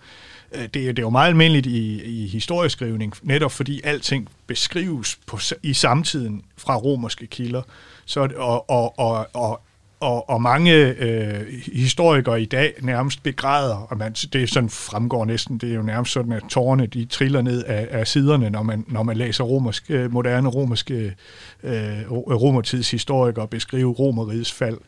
[0.52, 5.38] Øh, det, det er jo meget almindeligt i, i historieskrivning, netop fordi alting beskrives på,
[5.62, 7.62] i samtiden fra romerske kilder,
[8.04, 9.60] så, og, og, og, og
[10.00, 15.58] og, og mange øh, historikere i dag nærmest begræder, og man, det sådan fremgår næsten,
[15.58, 18.84] det er jo nærmest sådan, at tårerne de triller ned af, af siderne, når man,
[18.88, 21.14] når man læser romersk, øh, moderne romerske
[21.62, 24.78] øh, romertids historikere beskrive romerrigets fald.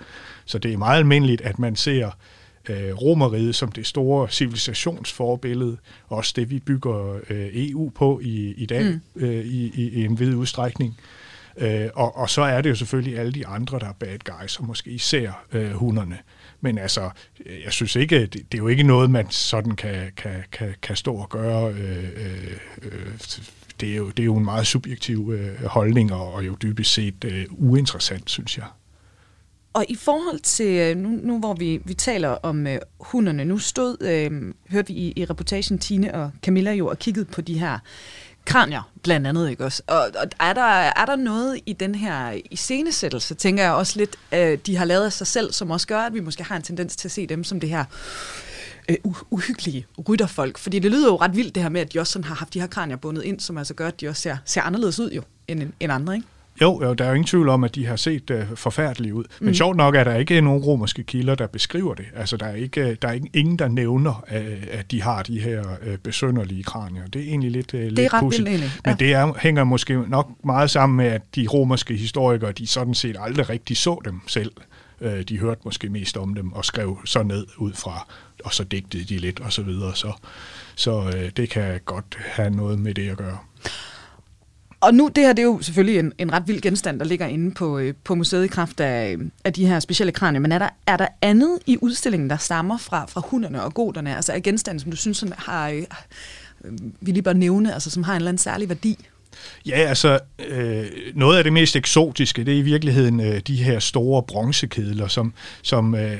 [0.44, 2.11] Så det er meget almindeligt, at man ser
[2.68, 5.77] øh, romeriet som det store civilisationsforbillede,
[6.09, 9.01] også det vi bygger øh, EU på i, i dag mm.
[9.16, 10.96] øh, i, i, i en vid udstrækning.
[10.98, 11.21] Øh,
[11.57, 14.59] Øh, og, og så er det jo selvfølgelig alle de andre, der er bad guys,
[14.59, 16.19] og måske især øh, hunderne.
[16.61, 17.11] Men altså,
[17.47, 20.75] øh, jeg synes ikke, det, det er jo ikke noget, man sådan kan, kan, kan,
[20.83, 21.73] kan stå og gøre.
[21.73, 22.05] Øh,
[22.83, 23.12] øh,
[23.81, 26.93] det, er jo, det er jo en meget subjektiv øh, holdning, og, og jo dybest
[26.93, 28.67] set øh, uinteressant, synes jeg.
[29.75, 33.59] Og i forhold til, øh, nu, nu hvor vi, vi taler om øh, hunderne, nu
[33.59, 37.59] stod, øh, hørte vi i, i reportagen Tine og Camilla jo og kiggede på de
[37.59, 37.79] her
[38.44, 39.83] kranier, blandt andet, ikke også?
[39.87, 44.16] Og, og er, der, er der noget i den her iscenesættelse, tænker jeg også lidt,
[44.33, 46.62] øh, de har lavet af sig selv, som også gør, at vi måske har en
[46.62, 47.85] tendens til at se dem som det her
[48.88, 48.96] øh,
[49.31, 50.59] uhyggelige rytterfolk.
[50.59, 52.55] Fordi det lyder jo ret vildt det her med, at de også sådan har haft
[52.55, 55.11] de her kranier bundet ind, som altså gør, at de også ser, ser anderledes ud
[55.11, 56.26] jo, end, end andre, ikke?
[56.61, 59.25] Jo, jo, der er jo ingen tvivl om, at de har set uh, forfærdelige ud.
[59.41, 59.55] Men mm.
[59.55, 62.05] sjovt nok er der ikke nogen romerske kilder, der beskriver det.
[62.17, 64.37] Altså, der er, ikke, der er ingen, der nævner, uh,
[64.71, 67.07] at de har de her uh, besønderlige kranier.
[67.07, 68.62] Det er egentlig lidt, uh, det lidt er ret vildt.
[68.62, 68.71] Ja.
[68.85, 72.95] Men det er, hænger måske nok meget sammen med, at de romerske historikere, de sådan
[72.95, 74.53] set aldrig rigtig så dem selv.
[75.01, 78.07] Uh, de hørte måske mest om dem og skrev så ned ud fra,
[78.45, 79.95] og så digtede de lidt og så videre.
[79.95, 80.12] Så,
[80.75, 83.38] så det kan godt have noget med det at gøre.
[84.83, 87.27] Og nu, det her det er jo selvfølgelig en, en ret vild genstand, der ligger
[87.27, 90.40] inde på, øh, på museet i kraft af, øh, af de her specielle kranier.
[90.40, 94.16] Men er der, er der andet i udstillingen, der stammer fra, fra hunderne og goderne?
[94.16, 95.83] Altså er genstande, som du synes, som har, øh,
[96.64, 98.99] øh, vi lige bør nævne, altså som har en eller anden særlig værdi?
[99.66, 100.18] Ja, altså
[100.49, 105.09] øh, noget af det mest eksotiske, det er i virkeligheden øh, de her store bronzekedler,
[105.09, 106.16] som, som øh,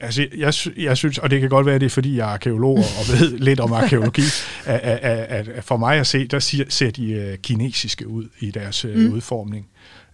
[0.00, 2.78] altså jeg, jeg synes, og det kan godt være, det er fordi jeg er arkeolog
[2.78, 4.22] og ved lidt om arkeologi,
[4.64, 8.24] at, at, at, at for mig at se, der ser, ser de øh, kinesiske ud
[8.40, 9.12] i deres øh, mm.
[9.12, 9.66] udformning.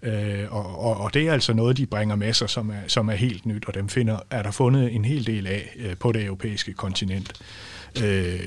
[0.03, 3.09] Øh, og, og, og det er altså noget, de bringer med sig, som er, som
[3.09, 6.13] er helt nyt, og dem finder, er der fundet en hel del af øh, på
[6.13, 7.33] det europæiske kontinent.
[8.03, 8.41] Øh,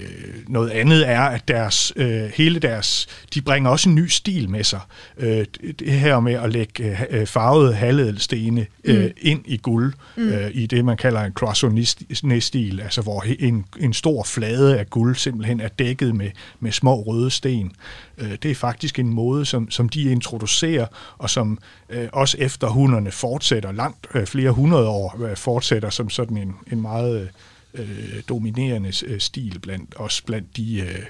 [0.48, 4.64] noget andet er, at deres, øh, hele deres, de bringer også en ny stil med
[4.64, 4.80] sig.
[5.18, 5.46] Øh,
[5.80, 9.12] det her med at lægge øh, farvede halvedelstene øh, mm.
[9.18, 10.30] ind i guld, mm.
[10.30, 15.16] øh, i det man kalder en croissant-stil, altså hvor en, en stor flade af guld
[15.16, 16.30] simpelthen er dækket med,
[16.60, 17.72] med små røde sten.
[18.18, 20.86] Øh, det er faktisk en måde, som, som de introducerer,
[21.18, 21.58] og som
[21.90, 26.56] øh, også efter hunderne fortsætter langt øh, flere hundrede år, øh, fortsætter som sådan en,
[26.72, 27.22] en meget...
[27.22, 27.28] Øh,
[27.78, 31.06] øh, dominerende øh, stil blandt også blandt de øh,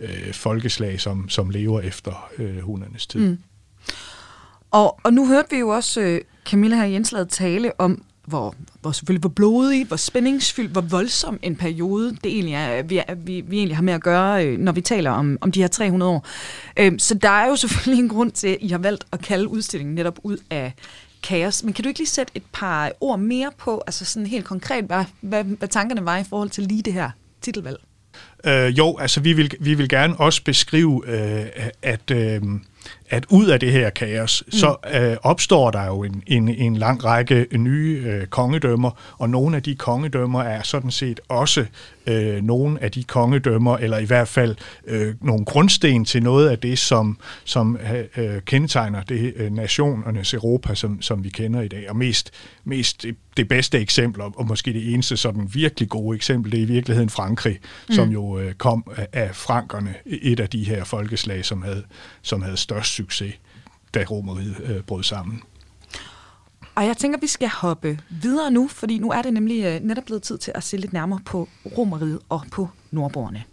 [0.00, 3.20] øh, folkeslag, som, som lever efter øh, hundernes tid.
[3.20, 3.38] Mm.
[4.70, 8.92] Og, og nu hørte vi jo også øh, Camilla her indslaget tale om, hvor, hvor
[8.92, 13.56] selvfølgelig hvor blodig, hvor spændingsfyldt, hvor voldsom en periode det egentlig er, vi, vi, vi
[13.56, 16.26] egentlig har med at gøre, øh, når vi taler om, om de her 300 år.
[16.76, 19.48] Øh, så der er jo selvfølgelig en grund til, at I har valgt at kalde
[19.48, 20.74] udstillingen netop ud af,
[21.22, 21.62] kaos.
[21.62, 24.84] Men kan du ikke lige sætte et par ord mere på, altså sådan helt konkret,
[24.84, 27.80] hvad, hvad, hvad tankerne var i forhold til lige det her titelvalg?
[28.44, 31.46] Øh, jo, altså vi vil, vi vil gerne også beskrive, øh,
[31.82, 32.42] at, øh,
[33.10, 34.52] at ud af det her kaos, mm.
[34.52, 39.56] så øh, opstår der jo en, en, en lang række nye øh, kongedømmer, og nogle
[39.56, 41.66] af de kongedømmer er sådan set også
[42.06, 46.58] øh, nogle af de kongedømmer, eller i hvert fald øh, nogle grundsten til noget af
[46.58, 47.78] det, som, som
[48.16, 51.90] øh, kendetegner det øh, nationernes Europa, som, som vi kender i dag.
[51.90, 52.30] Og mest,
[52.64, 56.62] mest det, det bedste eksempel, og måske det eneste sådan virkelig gode eksempel, det er
[56.62, 57.94] i virkeligheden Frankrig, mm.
[57.94, 61.82] som jo øh, kom af frankerne, et af de her folkeslag, som havde,
[62.22, 63.34] som havde størst succes,
[63.94, 65.42] da romeriet øh, brød sammen.
[66.74, 69.80] Og jeg tænker, at vi skal hoppe videre nu, fordi nu er det nemlig øh,
[69.80, 73.44] netop blevet tid til at se lidt nærmere på romeriet og på nordborgerne.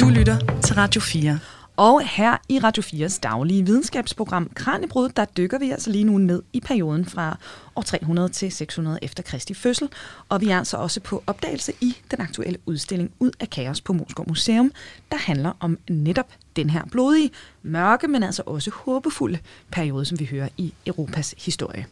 [0.00, 1.38] Du lytter til Radio 4.
[1.76, 6.42] Og her i Radio 4's daglige videnskabsprogram Kranjebrud, der dykker vi altså lige nu ned
[6.52, 7.38] i perioden fra
[7.76, 9.88] år 300 til 600 efter Kristi fødsel.
[10.28, 13.92] Og vi er altså også på opdagelse i den aktuelle udstilling Ud af kaos på
[13.92, 14.72] Moskov Museum,
[15.10, 17.30] der handler om netop den her blodige,
[17.62, 19.38] mørke, men altså også håbefulde
[19.72, 21.86] periode, som vi hører i Europas historie.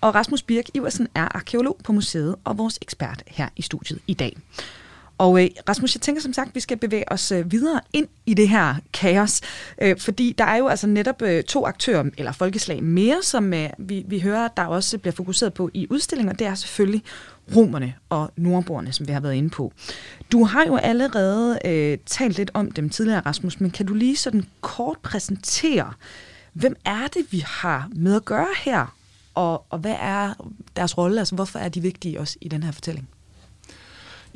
[0.00, 4.14] Og Rasmus Birk Iversen er arkeolog på museet og vores ekspert her i studiet i
[4.14, 4.36] dag.
[5.18, 8.34] Og øh, Rasmus, jeg tænker som sagt, vi skal bevæge os øh, videre ind i
[8.34, 9.40] det her kaos,
[9.82, 13.68] øh, fordi der er jo altså netop øh, to aktører, eller folkeslag mere, som øh,
[13.78, 16.32] vi, vi hører, der også bliver fokuseret på i udstillinger.
[16.32, 17.02] Det er selvfølgelig
[17.56, 19.72] romerne og nordboerne, som vi har været inde på.
[20.32, 24.16] Du har jo allerede øh, talt lidt om dem tidligere, Rasmus, men kan du lige
[24.16, 25.92] sådan kort præsentere,
[26.52, 28.96] hvem er det, vi har med at gøre her,
[29.34, 30.34] og, og hvad er
[30.76, 33.08] deres rolle, altså hvorfor er de vigtige også i den her fortælling?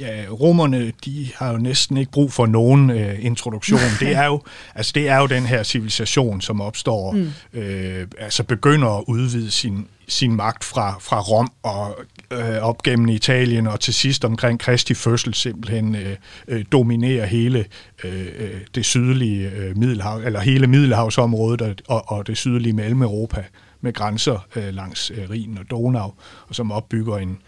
[0.00, 3.80] Ja, romerne, de har jo næsten ikke brug for nogen øh, introduktion.
[4.00, 4.42] Det er jo,
[4.74, 7.32] altså det er jo den her civilisation, som opstår, mm.
[7.52, 11.98] øh, altså begynder at udvide sin, sin magt fra, fra Rom og
[12.30, 16.16] øh, op gennem Italien, og til sidst omkring Kristi fødsel simpelthen øh,
[16.48, 17.64] øh, dominerer hele
[18.04, 23.44] øh, øh det sydlige øh, Middelhav, eller hele Middelhavsområdet og, og det sydlige Mellem-Europa
[23.80, 26.12] med grænser øh, langs øh, Rhin og Donau,
[26.48, 27.38] og som opbygger en,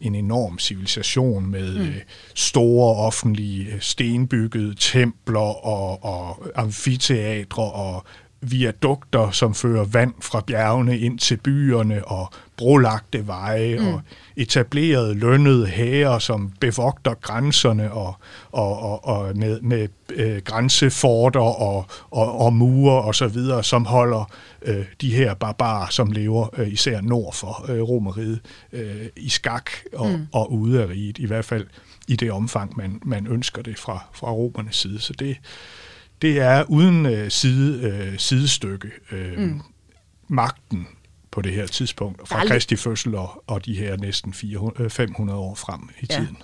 [0.00, 1.80] en enorm civilisation med mm.
[1.80, 1.96] øh,
[2.34, 8.04] store offentlige øh, stenbyggede templer og, og amfiteatre og
[8.50, 13.86] viadukter, som fører vand fra bjergene ind til byerne og brolagte veje mm.
[13.86, 14.00] og
[14.36, 18.14] etablerede lønnede hære, som bevogter grænserne og,
[18.52, 23.84] og, og, og med, med øh, grænseforter og, og, og mure og så videre, som
[23.84, 24.30] holder
[24.62, 28.40] øh, de her barbarer, som lever øh, især nord for øh, Romeriet,
[28.72, 30.26] øh, i skak og, mm.
[30.32, 31.66] og ude af riget, i hvert fald
[32.08, 35.00] i det omfang, man, man ønsker det fra, fra romernes side.
[35.00, 35.36] Så det,
[36.22, 39.60] det er uden øh, side, øh, sidestykke øh, mm.
[40.28, 40.86] magten
[41.30, 45.42] på det her tidspunkt, fra Kristi fødsel og, og de her næsten 400, 500 øh,
[45.42, 46.14] år frem i ja.
[46.14, 46.36] tiden.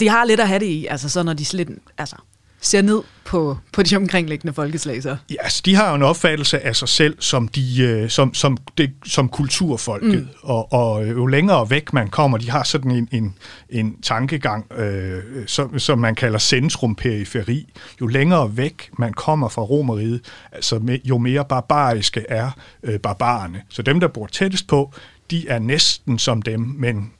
[0.00, 2.16] De har lidt at have det i, altså så når de slet, altså
[2.60, 5.16] ser ned på, på de omkringliggende folkeslag så?
[5.30, 8.56] Ja, altså, de har jo en opfattelse af sig selv som, de, øh, som, som,
[8.78, 10.28] det, som kulturfolket, mm.
[10.42, 13.34] og, og jo længere væk man kommer, de har sådan en, en,
[13.70, 17.72] en tankegang, øh, som, som man kalder centrum-periferi.
[18.00, 20.20] Jo længere væk man kommer fra Romeriet,
[20.52, 22.50] altså jo mere barbariske er
[22.82, 23.62] øh, barbarerne.
[23.68, 24.92] Så dem, der bor tættest på,
[25.30, 27.12] de er næsten som dem, men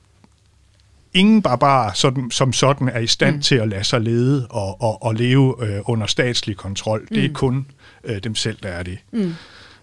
[1.13, 3.41] ingen barbar sådan, som sådan er i stand mm.
[3.41, 7.07] til at lade sig lede og, og, og leve øh, under statslig kontrol.
[7.09, 7.33] Det er mm.
[7.33, 7.67] kun
[8.03, 8.97] øh, dem selv, der er det.
[9.11, 9.33] Mm.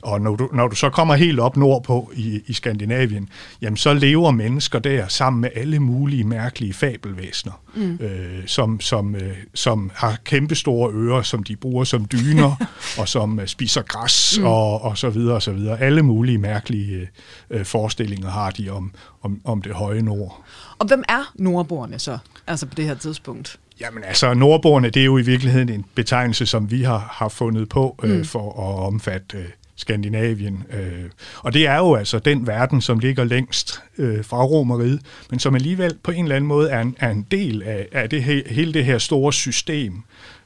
[0.06, 3.28] Og når du, når du så kommer helt op nordpå i, i Skandinavien,
[3.62, 7.98] jamen så lever mennesker der sammen med alle mulige mærkelige fabelvæsener, mm.
[8.00, 12.66] øh, som, som, øh, som har kæmpestore ører, som de bruger som dyner,
[13.00, 14.46] og som øh, spiser græs, mm.
[14.46, 15.80] og, og så videre, og så videre.
[15.80, 17.08] Alle mulige mærkelige
[17.50, 20.44] øh, forestillinger har de om, om, om det høje nord.
[20.78, 23.58] Og hvem er nordboerne så, altså på det her tidspunkt?
[23.80, 27.68] Jamen altså, nordboerne, det er jo i virkeligheden en betegnelse, som vi har, har fundet
[27.68, 28.24] på øh, mm.
[28.24, 29.44] for at omfatte øh,
[29.76, 30.64] Skandinavien.
[30.72, 31.04] Øh.
[31.38, 35.00] Og det er jo altså den verden, som ligger længst øh, fra Romeriet,
[35.30, 38.10] men som alligevel på en eller anden måde er en, er en del af, af
[38.10, 40.02] det he, hele det her store system,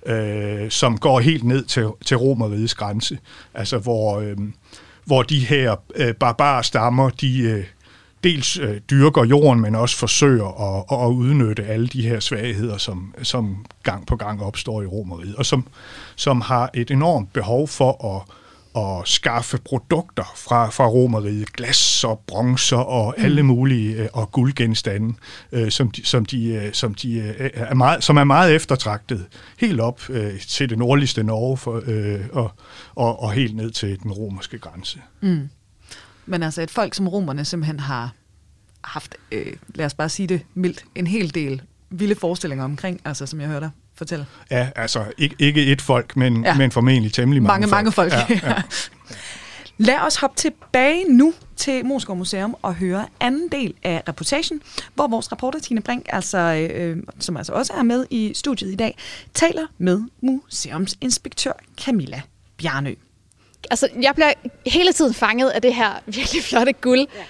[0.07, 3.19] øh, som går helt ned til, til Romeriets grænse.
[3.55, 4.37] Altså hvor, øh,
[5.05, 7.39] hvor de her øh, barbarstammer, de...
[7.39, 7.65] Øh,
[8.25, 13.15] dels øh, dyrker jorden, men også forsøger at, at udnytte alle de her svagheder, som,
[13.23, 15.67] som gang på gang opstår i romeriet, og som,
[16.17, 18.23] som har et enormt behov for at,
[18.77, 23.25] at skaffe produkter fra, fra romeriet, glas og bronzer og mm.
[23.25, 25.15] alle mulige øh, og guldgenstande,
[25.53, 29.27] øh, som de, som de, øh, som de øh, er meget, som er meget eftertragtet,
[29.59, 32.53] helt op øh, til det nordligste Norge for, øh, og,
[32.95, 34.99] og, og helt ned til den romerske grænse.
[35.21, 35.49] Mm.
[36.31, 38.11] Men altså et folk som romerne simpelthen har
[38.85, 43.27] haft, øh, lad os bare sige det mildt, en hel del vilde forestillinger omkring, altså
[43.27, 44.27] som jeg hørte dig fortælle.
[44.51, 46.57] Ja, altså ikke, ikke et folk, men, ja.
[46.57, 48.13] men formentlig temmelig mange, mange folk.
[48.13, 48.49] Mange folk, ja.
[48.51, 48.63] ja.
[49.87, 54.61] Lad os hoppe tilbage nu til Moskov Museum og høre anden del af reportagen,
[54.95, 58.77] hvor vores reporter Tine Brink, altså, øh, som altså også er med i studiet i
[58.77, 58.99] dag,
[59.35, 62.23] taler med museumsinspektør Camilla
[62.57, 62.95] Bjarnø
[63.71, 64.33] altså, jeg bliver
[64.67, 66.99] hele tiden fanget af det her virkelig flotte guld.
[66.99, 67.23] Ja.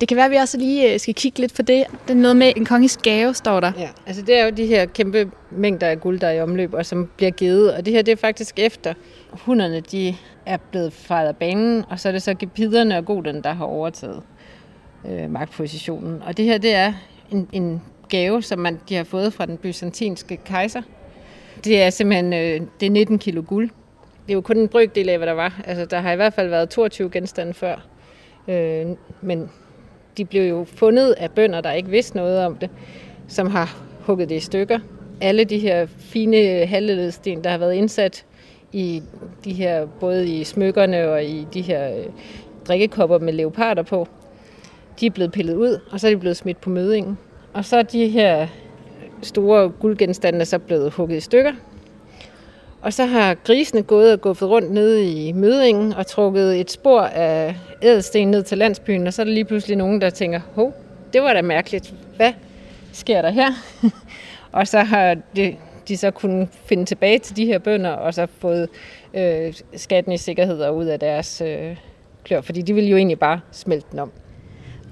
[0.00, 1.84] Det kan være, at vi også lige øh, skal kigge lidt på det.
[2.08, 3.72] Det er noget med en konges gave, står der.
[3.78, 6.74] Ja, altså det er jo de her kæmpe mængder af guld, der er i omløb,
[6.74, 7.74] og som bliver givet.
[7.74, 8.94] Og det her, det er faktisk efter
[9.30, 10.16] hunderne, de
[10.46, 13.64] er blevet fejret af banen, og så er det så gepiderne og goderne, der har
[13.64, 14.22] overtaget
[15.08, 16.22] øh, magtpositionen.
[16.22, 16.92] Og det her, det er
[17.30, 20.82] en, en gave, som man, de har fået fra den byzantinske kejser.
[21.64, 23.70] Det er simpelthen øh, det er 19 kilo guld,
[24.30, 25.60] det er jo kun en brøkdel af, hvad der var.
[25.64, 27.86] Altså, der har i hvert fald været 22 genstande før.
[28.48, 28.86] Øh,
[29.20, 29.50] men
[30.16, 32.70] de blev jo fundet af bønder, der ikke vidste noget om det,
[33.28, 34.78] som har hugget det i stykker.
[35.20, 38.26] Alle de her fine halvledsten, der har været indsat
[38.72, 39.02] i
[39.44, 42.04] de her, både i smykkerne og i de her øh,
[42.68, 44.08] drikkekopper med leoparder på,
[45.00, 47.18] de er blevet pillet ud, og så er de blevet smidt på mødingen.
[47.52, 48.46] Og så er de her
[49.22, 51.52] store guldgenstande så blevet hugget i stykker,
[52.82, 57.00] og så har grisene gået og guffet rundt nede i mødingen og trukket et spor
[57.00, 60.74] af ædelsten ned til landsbyen, og så er der lige pludselig nogen, der tænker, hov,
[61.12, 61.94] det var da mærkeligt.
[62.16, 62.32] Hvad
[62.92, 63.52] sker der her?
[64.52, 65.56] og så har de,
[65.88, 68.68] de så kunnet finde tilbage til de her bønder, og så fået
[69.14, 71.76] øh, skatten i sikkerhed ud af deres øh,
[72.24, 74.10] klør, fordi de ville jo egentlig bare smelte den om.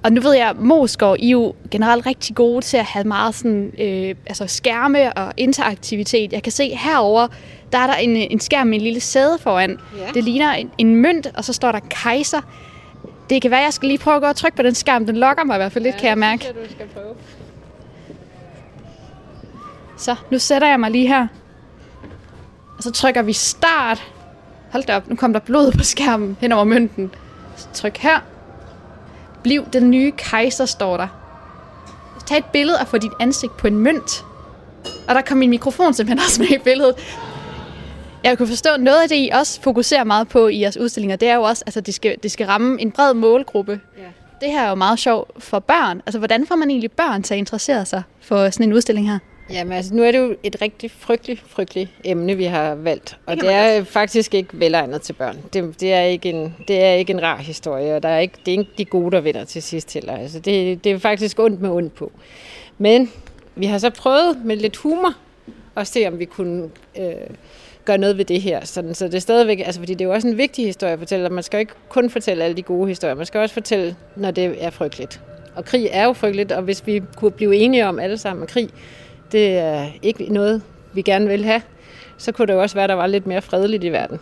[0.03, 3.05] Og nu ved jeg, at Moskov I er jo generelt rigtig gode til at have
[3.05, 6.33] meget sådan, øh, altså skærme og interaktivitet.
[6.33, 7.29] Jeg kan se herover
[7.73, 9.81] der er der en, en skærm med en lille sæde foran.
[9.97, 10.11] Ja.
[10.15, 12.41] Det ligner en, en mønt, og så står der kejser.
[13.31, 15.07] Det kan være, jeg skal lige prøve at gå og trykke på den skærm.
[15.07, 16.45] Den lokker mig i hvert fald lidt, ja, kan jeg mærke.
[16.45, 17.15] Ja, du skal prøve.
[19.97, 21.27] Så, nu sætter jeg mig lige her.
[22.77, 24.03] Og så trykker vi start.
[24.73, 27.11] Hold da op, nu kom der blod på skærmen hen over mønten.
[27.57, 28.21] Så tryk her.
[29.43, 31.09] Bliv den nye kejser, står der.
[32.27, 34.25] Tag et billede og få dit ansigt på en mønt.
[35.09, 36.95] Og der kom min mikrofon simpelthen også med i billedet.
[38.29, 41.29] Jeg kunne forstå, noget af det, I også fokuserer meget på i jeres udstillinger, det
[41.29, 43.81] er jo også, at altså, det, skal, det skal ramme en bred målgruppe.
[43.99, 44.03] Ja.
[44.41, 46.03] Det her er jo meget sjovt for børn.
[46.07, 49.19] Altså, hvordan får man egentlig børn til at interessere sig for sådan en udstilling her?
[49.51, 53.19] Jamen altså, nu er det jo et rigtig frygteligt, frygteligt emne, vi har valgt.
[53.27, 55.39] Og det, det er faktisk ikke velegnet til børn.
[55.53, 58.39] Det, det, er ikke en, det er ikke en rar historie, og der er ikke,
[58.47, 60.17] det er ikke de gode, der vinder til sidst heller.
[60.17, 62.13] Altså, det, det er faktisk ondt med ondt på.
[62.79, 63.13] Men
[63.55, 65.15] vi har så prøvet med lidt humor
[65.77, 67.13] at se, om vi kunne øh,
[67.89, 68.65] gøre noget ved det her.
[68.65, 70.99] Sådan, så det er stadigvæk, altså fordi det er jo også en vigtig historie at
[70.99, 73.53] fortælle, og man skal jo ikke kun fortælle alle de gode historier, man skal også
[73.55, 75.21] fortælle, når det er frygteligt.
[75.55, 78.49] Og krig er jo frygteligt, og hvis vi kunne blive enige om alle sammen, at
[78.49, 78.69] krig,
[79.33, 80.63] det er ikke noget,
[80.93, 81.63] vi gerne vil have,
[82.19, 84.21] så kunne det jo også være, at der var lidt mere fredeligt i verden.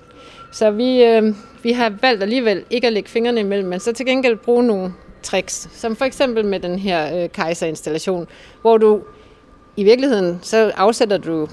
[0.52, 4.06] Så vi, øh, vi har valgt alligevel ikke at lægge fingrene imellem, men så til
[4.06, 4.92] gengæld bruge nogle
[5.22, 8.26] tricks, som for eksempel med den her øh, kejserinstallation,
[8.62, 9.00] hvor du
[9.76, 11.48] i virkeligheden, så afsætter du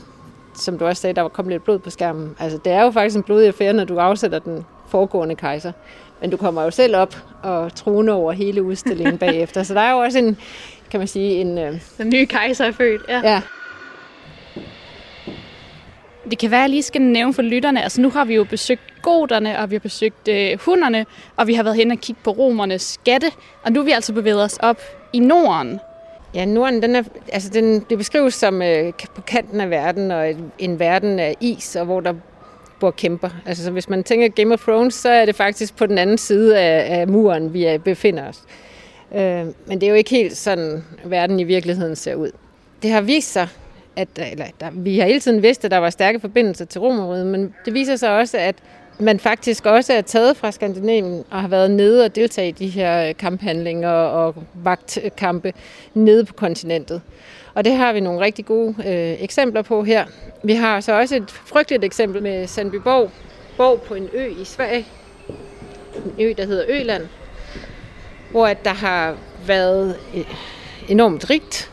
[0.53, 2.35] som du også sagde, der var kommet lidt blod på skærmen.
[2.39, 5.71] Altså, det er jo faktisk en blodig affære, når du afsætter den foregående kejser.
[6.21, 9.63] Men du kommer jo selv op og trone over hele udstillingen bagefter.
[9.63, 10.37] Så der er jo også en,
[10.91, 11.57] kan man sige, en...
[11.57, 11.81] Øh...
[11.97, 13.21] Den nye kejser er født, ja.
[13.23, 13.41] ja.
[16.29, 17.83] Det kan være, at jeg lige skal nævne for lytterne.
[17.83, 21.05] Altså nu har vi jo besøgt goderne, og vi har besøgt øh, hunderne,
[21.37, 23.27] og vi har været hen og kigge på romernes skatte.
[23.63, 24.81] Og nu er vi altså bevæget os op
[25.13, 25.79] i Norden.
[26.35, 30.35] Ja, Norden, den er, altså den, det beskrives som øh, på kanten af verden, og
[30.59, 32.13] en, verden af is, og hvor der
[32.79, 33.29] bor kæmper.
[33.45, 36.17] Altså så hvis man tænker Game of Thrones, så er det faktisk på den anden
[36.17, 38.41] side af, af muren, vi er, befinder os.
[39.15, 42.31] Øh, men det er jo ikke helt sådan, verden i virkeligheden ser ud.
[42.83, 43.47] Det har vist sig,
[43.95, 47.25] at eller, der, vi har hele tiden vidst, at der var stærke forbindelser til Romeriet,
[47.25, 48.55] men det viser sig også, at
[49.03, 52.67] man faktisk også er taget fra Skandinavien og har været nede og deltage i de
[52.67, 55.53] her kamphandlinger og vagtkampe
[55.93, 57.01] nede på kontinentet.
[57.53, 60.05] Og det har vi nogle rigtig gode øh, eksempler på her.
[60.43, 63.11] Vi har så også et frygteligt eksempel med Sandbyborg,
[63.57, 64.87] borg på en ø i Sverige.
[65.95, 67.07] En ø, der hedder Øland,
[68.31, 70.25] hvor at der har været øh,
[70.87, 71.71] enormt rigt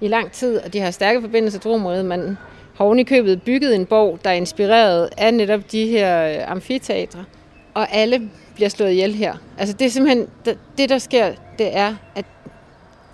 [0.00, 2.04] i lang tid, og de har stærke forbindelser til Romeriet.
[2.04, 2.36] Man
[2.80, 6.50] har oven i købet bygget en borg, der er inspireret af netop de her øh,
[6.50, 7.24] amfiteatre,
[7.74, 9.34] og alle bliver slået ihjel her.
[9.58, 10.28] Altså det er simpelthen,
[10.78, 12.24] det der sker, det er, at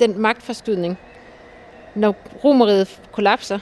[0.01, 0.99] den magtforskydning,
[1.95, 3.59] når Romeriet kollapser,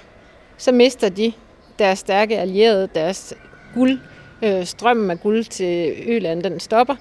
[0.57, 1.33] så mister de
[1.79, 3.35] deres stærke allierede, deres
[3.75, 3.99] guld,
[4.43, 6.95] øh, strømmen af guld til Øland, den stopper.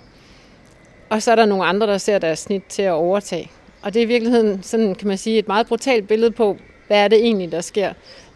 [1.10, 3.51] Og så er der nogle andre, der ser deres snit til at overtage.
[3.82, 7.04] Og det er i virkeligheden, sådan kan man sige, et meget brutalt billede på, hvad
[7.04, 7.93] er det egentlig, der sker,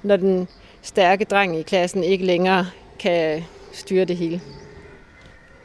[0.08, 0.48] når den
[0.82, 2.66] stærke dreng i klassen ikke længere
[3.00, 4.42] kan styre det hele.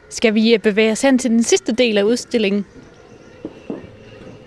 [0.09, 2.65] Skal vi øh, bevæge os hen til den sidste del af udstillingen?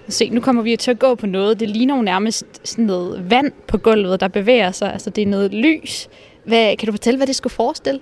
[0.08, 1.60] Se, nu kommer vi til at gå på noget.
[1.60, 4.92] Det ligner jo nærmest sådan noget vand på gulvet, der bevæger sig.
[4.92, 6.08] Altså, det er noget lys.
[6.44, 8.00] Hvad, kan du fortælle, hvad det skulle forestille?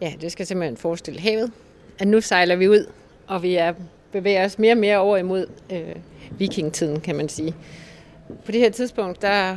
[0.00, 1.52] Ja, det skal simpelthen forestille havet.
[1.98, 2.86] At nu sejler vi ud,
[3.26, 3.74] og vi er
[4.12, 5.94] bevæger os mere og mere over imod øh,
[6.30, 7.54] vikingtiden, kan man sige.
[8.44, 9.56] På det her tidspunkt, der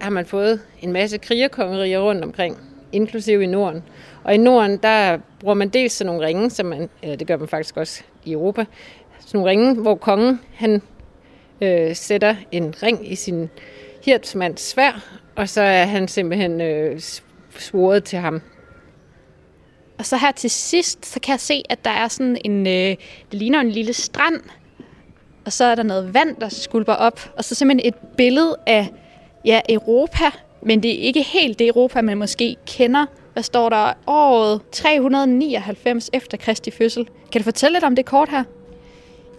[0.00, 2.58] har man fået en masse krigerkongerier rundt omkring,
[2.92, 3.82] inklusive i Norden.
[4.24, 7.36] Og i Norden, der bruger man dels sådan nogle ringe, som man, eller det gør
[7.36, 8.64] man faktisk også i Europa,
[9.20, 10.82] sådan nogle ringe, hvor kongen han
[11.60, 13.50] øh, sætter en ring i sin
[14.04, 17.00] hirtsmands svær, og så er han simpelthen øh,
[17.58, 18.42] svoret til ham.
[19.98, 22.72] Og så her til sidst, så kan jeg se, at der er sådan en, øh,
[22.72, 22.98] det
[23.30, 24.40] ligner en lille strand,
[25.44, 28.88] og så er der noget vand, der skulper op, og så simpelthen et billede af
[29.44, 30.24] ja, Europa,
[30.62, 33.06] men det er ikke helt det Europa, man måske kender.
[33.32, 33.92] Hvad står der?
[34.06, 37.08] Året 399 efter Kristi fødsel.
[37.32, 38.44] Kan du fortælle lidt om det kort her?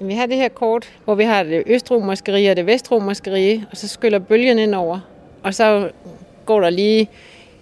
[0.02, 3.66] Vi har det her kort, hvor vi har det østromerske rige og det vestromerske rige,
[3.72, 5.00] og så skyller bølgen ind over.
[5.44, 5.90] Og så
[6.46, 7.10] går der lige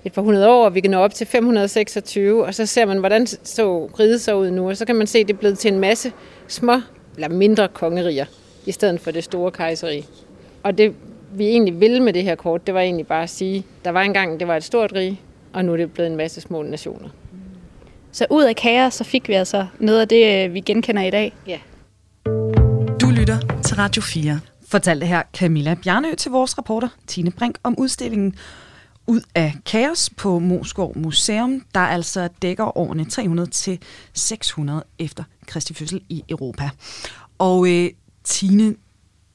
[0.05, 2.97] et par hundrede år, og vi kan nå op til 526, og så ser man,
[2.97, 5.59] hvordan så riget så ud nu, og så kan man se, at det er blevet
[5.59, 6.11] til en masse
[6.47, 6.81] små
[7.15, 8.25] eller mindre kongeriger,
[8.65, 10.05] i stedet for det store kejseri.
[10.63, 10.93] Og det,
[11.37, 14.01] vi egentlig ville med det her kort, det var egentlig bare at sige, der var
[14.01, 15.19] engang, det var et stort rige,
[15.53, 17.09] og nu er det blevet en masse små nationer.
[18.11, 21.09] Så ud af kaos, så fik vi altså noget af det, øh, vi genkender i
[21.09, 21.33] dag.
[21.47, 21.59] Ja.
[23.01, 24.39] Du lytter til Radio 4.
[24.67, 28.35] Fortalte her Camilla Bjarnø til vores reporter Tine Brink om udstillingen
[29.07, 33.79] ud af kaos på Moskov Museum, der altså dækker årene 300 til
[34.13, 36.69] 600 efter Kristi fødsel i Europa.
[37.37, 37.89] Og øh,
[38.23, 38.75] Tine,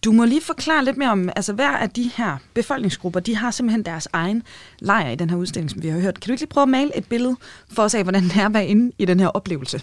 [0.05, 3.51] du må lige forklare lidt mere om, altså hver af de her befolkningsgrupper, de har
[3.51, 4.43] simpelthen deres egen
[4.79, 6.21] lejr i den her udstilling, som vi har hørt.
[6.21, 7.37] Kan du ikke lige prøve at male et billede
[7.73, 9.81] for os af, hvordan det er at være inde i den her oplevelse?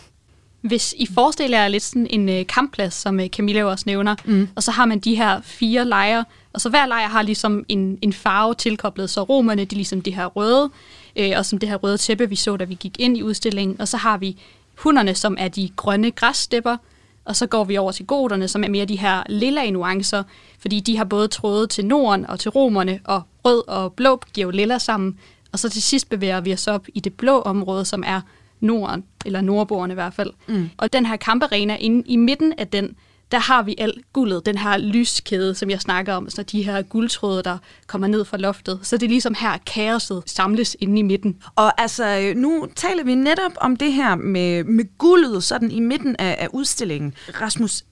[0.61, 4.47] Hvis I forestiller jer lidt sådan en øh, kampplads, som øh, Camilla også nævner, mm.
[4.55, 7.97] og så har man de her fire lejre, og så hver lejr har ligesom en,
[8.01, 10.69] en farve tilkoblet, så romerne, de er ligesom det her røde,
[11.15, 13.81] øh, og som det her røde tæppe, vi så, da vi gik ind i udstillingen,
[13.81, 14.37] og så har vi
[14.75, 16.77] hunderne, som er de grønne græsstepper,
[17.25, 20.23] og så går vi over til goderne, som er mere de her lilla nuancer,
[20.59, 24.47] fordi de har både tråde til Norden og til romerne, og rød og blå giver
[24.47, 25.19] jo lilla sammen,
[25.51, 28.21] og så til sidst bevæger vi os op i det blå område, som er
[28.59, 30.31] Norden, eller nordboerne i hvert fald.
[30.47, 30.69] Mm.
[30.77, 32.95] Og den her kamparena, inde i midten af den,
[33.35, 36.81] der har vi alt guldet, den her lyskæde, som jeg snakker om, så de her
[36.81, 37.57] guldtråde, der
[37.87, 38.79] kommer ned fra loftet.
[38.81, 41.37] Så det er ligesom her, kaoset samles inde i midten.
[41.55, 46.15] Og altså, nu taler vi netop om det her med, med guldet, sådan i midten
[46.19, 47.13] af, af udstillingen.
[47.41, 47.83] Rasmus,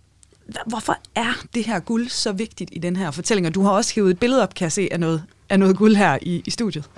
[0.65, 3.47] hvorfor er det her guld så vigtigt i den her fortælling?
[3.47, 5.77] Og du har også hævet et billede op, kan jeg se, af noget, af noget
[5.77, 6.89] guld her i, i studiet.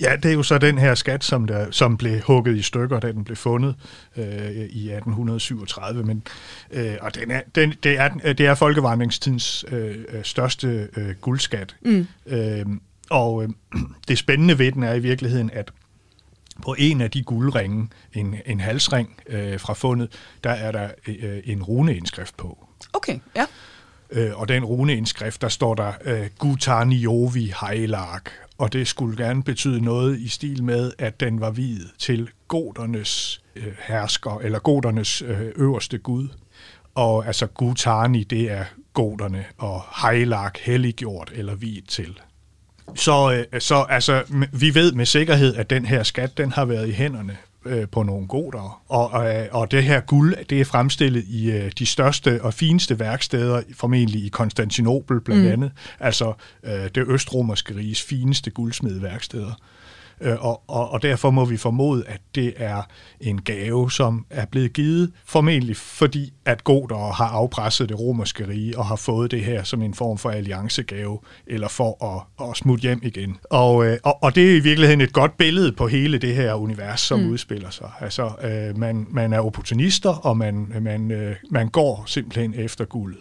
[0.00, 3.00] Ja, det er jo så den her skat, som, der, som blev hugget i stykker,
[3.00, 3.74] da den blev fundet
[4.16, 6.04] øh, i 1837.
[6.04, 6.22] Men,
[6.70, 11.76] øh, og den er, den, det, er, det er folkevandringstidens øh, største øh, guldskat.
[11.82, 12.06] Mm.
[12.26, 12.66] Øh,
[13.10, 13.48] og øh,
[14.08, 15.70] det spændende ved den er i virkeligheden, at
[16.62, 20.12] på en af de guldringe, en, en halsring øh, fra fundet,
[20.44, 22.68] der er der øh, en runeindskrift på.
[22.92, 23.46] Okay, ja.
[24.10, 28.20] Øh, og den runeindskrift, der står der øh, Gutaniovi Heilag,
[28.58, 33.42] og det skulle gerne betyde noget i stil med, at den var videt til godernes
[33.56, 36.28] øh, hersker, eller godernes øh, øverste gud.
[36.94, 42.20] Og altså Gutani, det er goderne, og Heilag helliggjort eller viet til.
[42.94, 46.88] Så, øh, så altså, vi ved med sikkerhed, at den her skat, den har været
[46.88, 47.36] i hænderne
[47.66, 48.82] øh, på nogle goder.
[48.88, 52.98] Og, og, og det her guld, det er fremstillet i øh, de største og fineste
[52.98, 55.52] værksteder, formentlig i Konstantinopel blandt mm.
[55.52, 56.32] andet, altså
[56.64, 59.52] øh, det østromerske riges fineste guldsmedeværksteder.
[60.20, 62.82] Øh, og, og, og derfor må vi formode, at det er
[63.20, 68.78] en gave, som er blevet givet, formentlig fordi, at goder har afpresset det romerske rige
[68.78, 72.82] og har fået det her som en form for alliancegave, eller for at, at smutte
[72.82, 73.36] hjem igen.
[73.50, 76.54] Og, øh, og, og det er i virkeligheden et godt billede på hele det her
[76.54, 77.30] univers, som mm.
[77.30, 77.90] udspiller sig.
[78.00, 83.20] Altså, øh, man, man er opportunister, og man, man, øh, man går simpelthen efter guldet.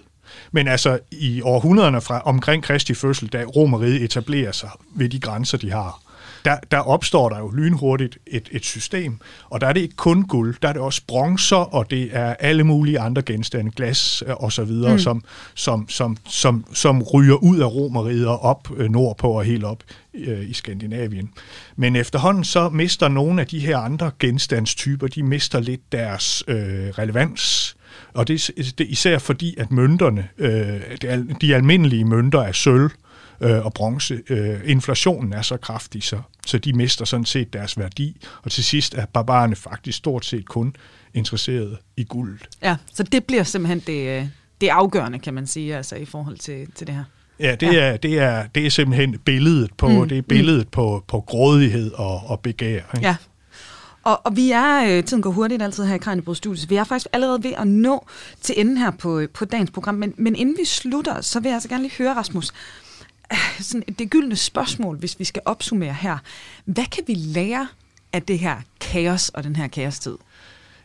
[0.51, 5.57] Men altså i århundrederne fra omkring Kristi fødsel, da romeriet etablerer sig ved de grænser,
[5.57, 5.99] de har,
[6.45, 9.19] der, der opstår der jo lynhurtigt et, et system,
[9.49, 12.33] og der er det ikke kun guld, der er det også bronzer, og det er
[12.39, 14.99] alle mulige andre genstande, glas øh, og så videre, mm.
[14.99, 15.23] som,
[15.55, 19.83] som, som, som, som ryger ud af romeriet og op øh, nordpå og helt op
[20.13, 21.29] øh, i Skandinavien.
[21.75, 26.55] Men efterhånden så mister nogle af de her andre genstandstyper, de mister lidt deres øh,
[26.89, 27.75] relevans.
[28.13, 30.81] Og det, det er især fordi, at mønterne, øh,
[31.41, 32.89] de almindelige mønter er sølv,
[33.41, 34.21] øh, og bronze.
[34.29, 38.17] Øh, inflationen er så kraftig, så, så de mister sådan set deres værdi.
[38.43, 40.75] Og til sidst er barbarerne faktisk stort set kun
[41.13, 42.39] interesseret i guld.
[42.61, 44.27] Ja, så det bliver simpelthen det, øh,
[44.61, 47.03] det afgørende, kan man sige, altså i forhold til, til det her.
[47.39, 47.79] Ja, det, ja.
[47.79, 50.09] Er, det, er, det er simpelthen billedet på, mm.
[50.09, 50.71] det er billedet mm.
[50.71, 52.81] på, på grådighed og, og begær.
[52.95, 53.07] Ikke?
[53.07, 53.15] Ja,
[54.03, 56.83] og, og vi er, øh, tiden går hurtigt altid her i Kranjebrud Studios, vi er
[56.83, 58.07] faktisk allerede ved at nå
[58.41, 61.53] til enden her på, på dagens program, men, men inden vi slutter, så vil jeg
[61.53, 62.51] altså gerne lige høre, Rasmus,
[63.33, 66.17] Øh, sådan det gyldne spørgsmål, hvis vi skal opsummere her.
[66.65, 67.67] Hvad kan vi lære
[68.13, 70.17] af det her kaos og den her kaostid?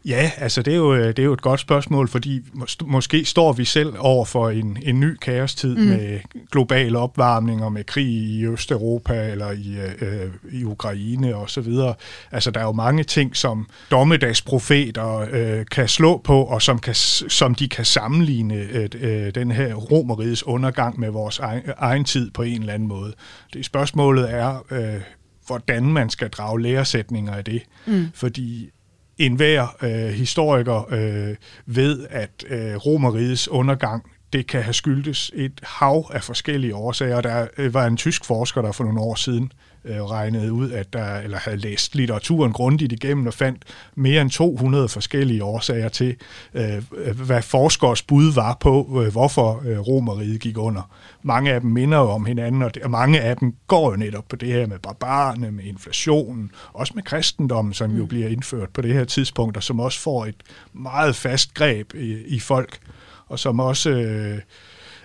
[0.09, 2.41] Ja, altså det er, jo, det er jo et godt spørgsmål, fordi
[2.87, 5.83] måske står vi selv over for en, en ny kaostid mm.
[5.83, 6.19] med
[6.51, 11.95] global opvarmning og med krig i Østeuropa eller i, øh, i Ukraine og så videre.
[12.33, 16.95] Altså der er jo mange ting, som dommedagsprofeter øh, kan slå på, og som, kan,
[16.95, 22.31] som de kan sammenligne øh, øh, den her romerigets undergang med vores egen, egen tid
[22.31, 23.13] på en eller anden måde.
[23.53, 25.01] Det spørgsmålet er, øh,
[25.47, 27.63] hvordan man skal drage læresætninger af det.
[27.87, 28.09] Mm.
[28.15, 28.71] Fordi
[29.19, 34.03] enhver øh, historiker øh, ved, at øh, romerigets undergang
[34.33, 37.21] det kan have skyldtes et hav af forskellige årsager.
[37.21, 39.53] Der øh, var en tysk forsker, der for nogle år siden
[39.89, 43.63] øh, regnede ud, at der, eller havde læst litteraturen grundigt igennem og fandt
[43.95, 46.17] mere end 200 forskellige årsager til,
[46.55, 46.83] øh,
[47.27, 50.91] hvad forskers bud var på, øh, hvorfor øh, romeriet gik under.
[51.23, 54.25] Mange af dem minder om hinanden, og, det, og mange af dem går jo netop
[54.29, 57.97] på det her med barbarerne, med inflationen, også med kristendommen, som mm.
[57.97, 61.95] jo bliver indført på det her tidspunkt, og som også får et meget fast greb
[61.95, 62.79] i, i folk,
[63.27, 63.91] og som også...
[63.91, 64.39] Øh,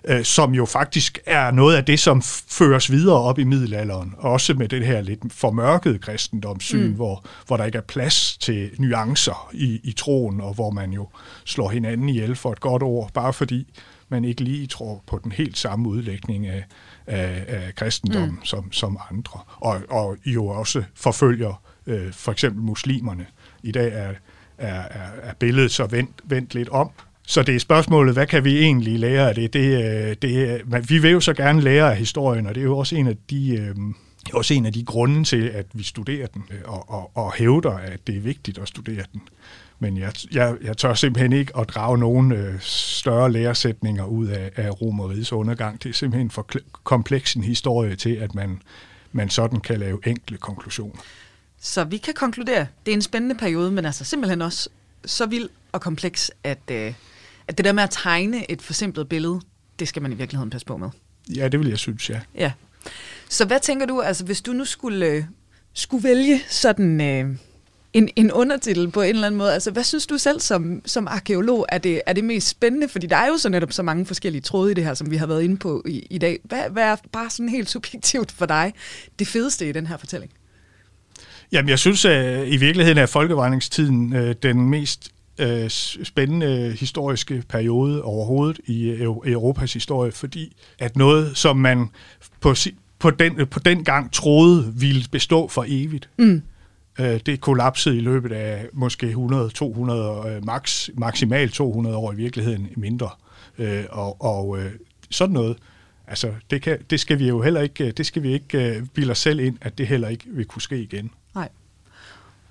[0.04, 4.54] øh, som jo faktisk er noget af det, som føres videre op i middelalderen, også
[4.54, 6.94] med det her lidt formørkede kristendomssyn, mm.
[6.94, 11.08] hvor, hvor der ikke er plads til nuancer i, i troen, og hvor man jo
[11.46, 13.68] slår hinanden ihjel for et godt ord, bare fordi
[14.10, 16.64] man ikke lige tror på den helt samme udlægning af,
[17.08, 18.46] af, af kristendommen mm.
[18.46, 23.26] som, som andre, og, og jo også forfølger øh, for eksempel muslimerne.
[23.64, 24.14] I dag er,
[24.58, 26.90] er, er, er billedet så vendt, vendt lidt om,
[27.28, 29.54] så det er spørgsmålet, hvad kan vi egentlig lære af det?
[29.54, 32.66] det, øh, det øh, vi vil jo så gerne lære af historien, og det er
[32.66, 33.58] jo også en af de...
[33.58, 33.76] Øh,
[34.34, 37.72] også en af de grunde til, at vi studerer den, øh, og, og, og hævder,
[37.72, 39.22] at det er vigtigt at studere den.
[39.80, 44.52] Men jeg, jeg, jeg tør simpelthen ikke at drage nogen øh, større læresætninger ud af,
[44.56, 45.84] af Romeriets undergang.
[45.84, 46.48] Det er simpelthen for
[46.84, 48.62] kompleks en historie til, at man,
[49.12, 51.02] man sådan kan lave enkle konklusioner.
[51.60, 54.70] Så vi kan konkludere, det er en spændende periode, men altså simpelthen også
[55.06, 56.94] så vild og kompleks, at, øh,
[57.48, 59.42] at det der med at tegne et forsimplet billede,
[59.80, 60.90] det skal man i virkeligheden passe på med.
[61.36, 62.20] Ja, det vil jeg synes, ja.
[62.36, 62.52] Ja.
[63.30, 65.24] Så hvad tænker du, altså hvis du nu skulle, øh,
[65.74, 67.36] skulle vælge sådan øh,
[67.94, 71.08] en, en undertitel på en eller anden måde, altså hvad synes du selv som, som
[71.08, 72.88] arkeolog er det, er det mest spændende?
[72.88, 75.18] Fordi der er jo så netop så mange forskellige tråde i det her, som vi
[75.18, 76.40] har været inde på i, i dag.
[76.44, 78.74] Hvad, hvad er bare sådan helt subjektivt for dig
[79.20, 80.32] det fedeste i den her fortælling?
[81.52, 85.70] Jamen, jeg synes at i virkeligheden er folkevejningstiden øh, den mest øh,
[86.04, 88.90] spændende historiske periode overhovedet i
[89.26, 91.90] Europas historie, fordi at noget, som man
[92.42, 92.56] på,
[93.00, 96.42] på, den, på den gang troede ville bestå for evigt, mm.
[97.00, 102.16] Øh, det kollapsede i løbet af måske 100, 200, øh, max, maksimalt 200 år i
[102.16, 103.10] virkeligheden mindre.
[103.58, 104.72] Øh, og og øh,
[105.10, 105.58] sådan noget,
[106.08, 109.12] altså det, kan, det skal vi jo heller ikke, det skal vi ikke uh, bilde
[109.12, 111.12] os selv ind, at det heller ikke vil kunne ske igen.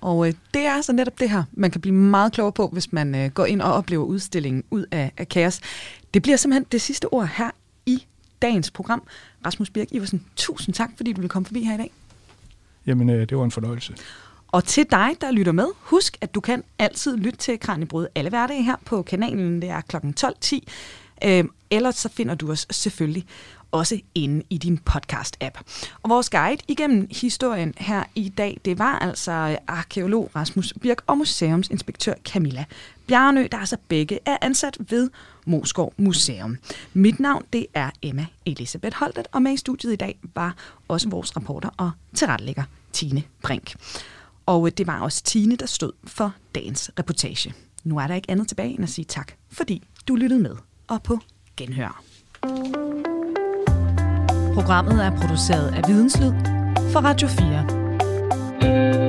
[0.03, 2.93] Og øh, det er altså netop det her, man kan blive meget klogere på, hvis
[2.93, 5.59] man øh, går ind og oplever udstillingen ud af, af kaos.
[6.13, 7.49] Det bliver simpelthen det sidste ord her
[7.85, 8.05] i
[8.41, 9.03] dagens program.
[9.45, 11.91] Rasmus Birk Iversen, tusind tak, fordi du ville komme forbi her i dag.
[12.85, 13.95] Jamen, øh, det var en fornøjelse.
[14.47, 18.29] Og til dig, der lytter med, husk, at du kan altid lytte til Kranjebrud alle
[18.29, 19.61] hverdage her på kanalen.
[19.61, 19.95] Det er kl.
[19.95, 20.59] 12.10.
[21.25, 23.25] Øh, ellers så finder du os selvfølgelig
[23.73, 25.61] også inde i din podcast-app.
[26.03, 31.17] Og vores guide igennem historien her i dag, det var altså arkeolog Rasmus Birk og
[31.17, 32.65] museumsinspektør Camilla
[33.07, 35.09] Bjarnø, der altså begge er ansat ved
[35.45, 36.57] Moskov Museum.
[36.93, 40.55] Mit navn, det er Emma Elisabeth Holtet, og med i studiet i dag var
[40.87, 42.63] også vores reporter og tilrettelægger
[42.93, 43.75] Tine Brink.
[44.45, 47.53] Og øh, det var også Tine, der stod for dagens reportage.
[47.83, 50.55] Nu er der ikke andet tilbage end at sige tak, fordi du lyttede med
[50.87, 51.19] og på
[51.57, 52.03] genhør.
[54.53, 56.31] Programmet er produceret af Videnslyd
[56.91, 59.02] for Radio 4.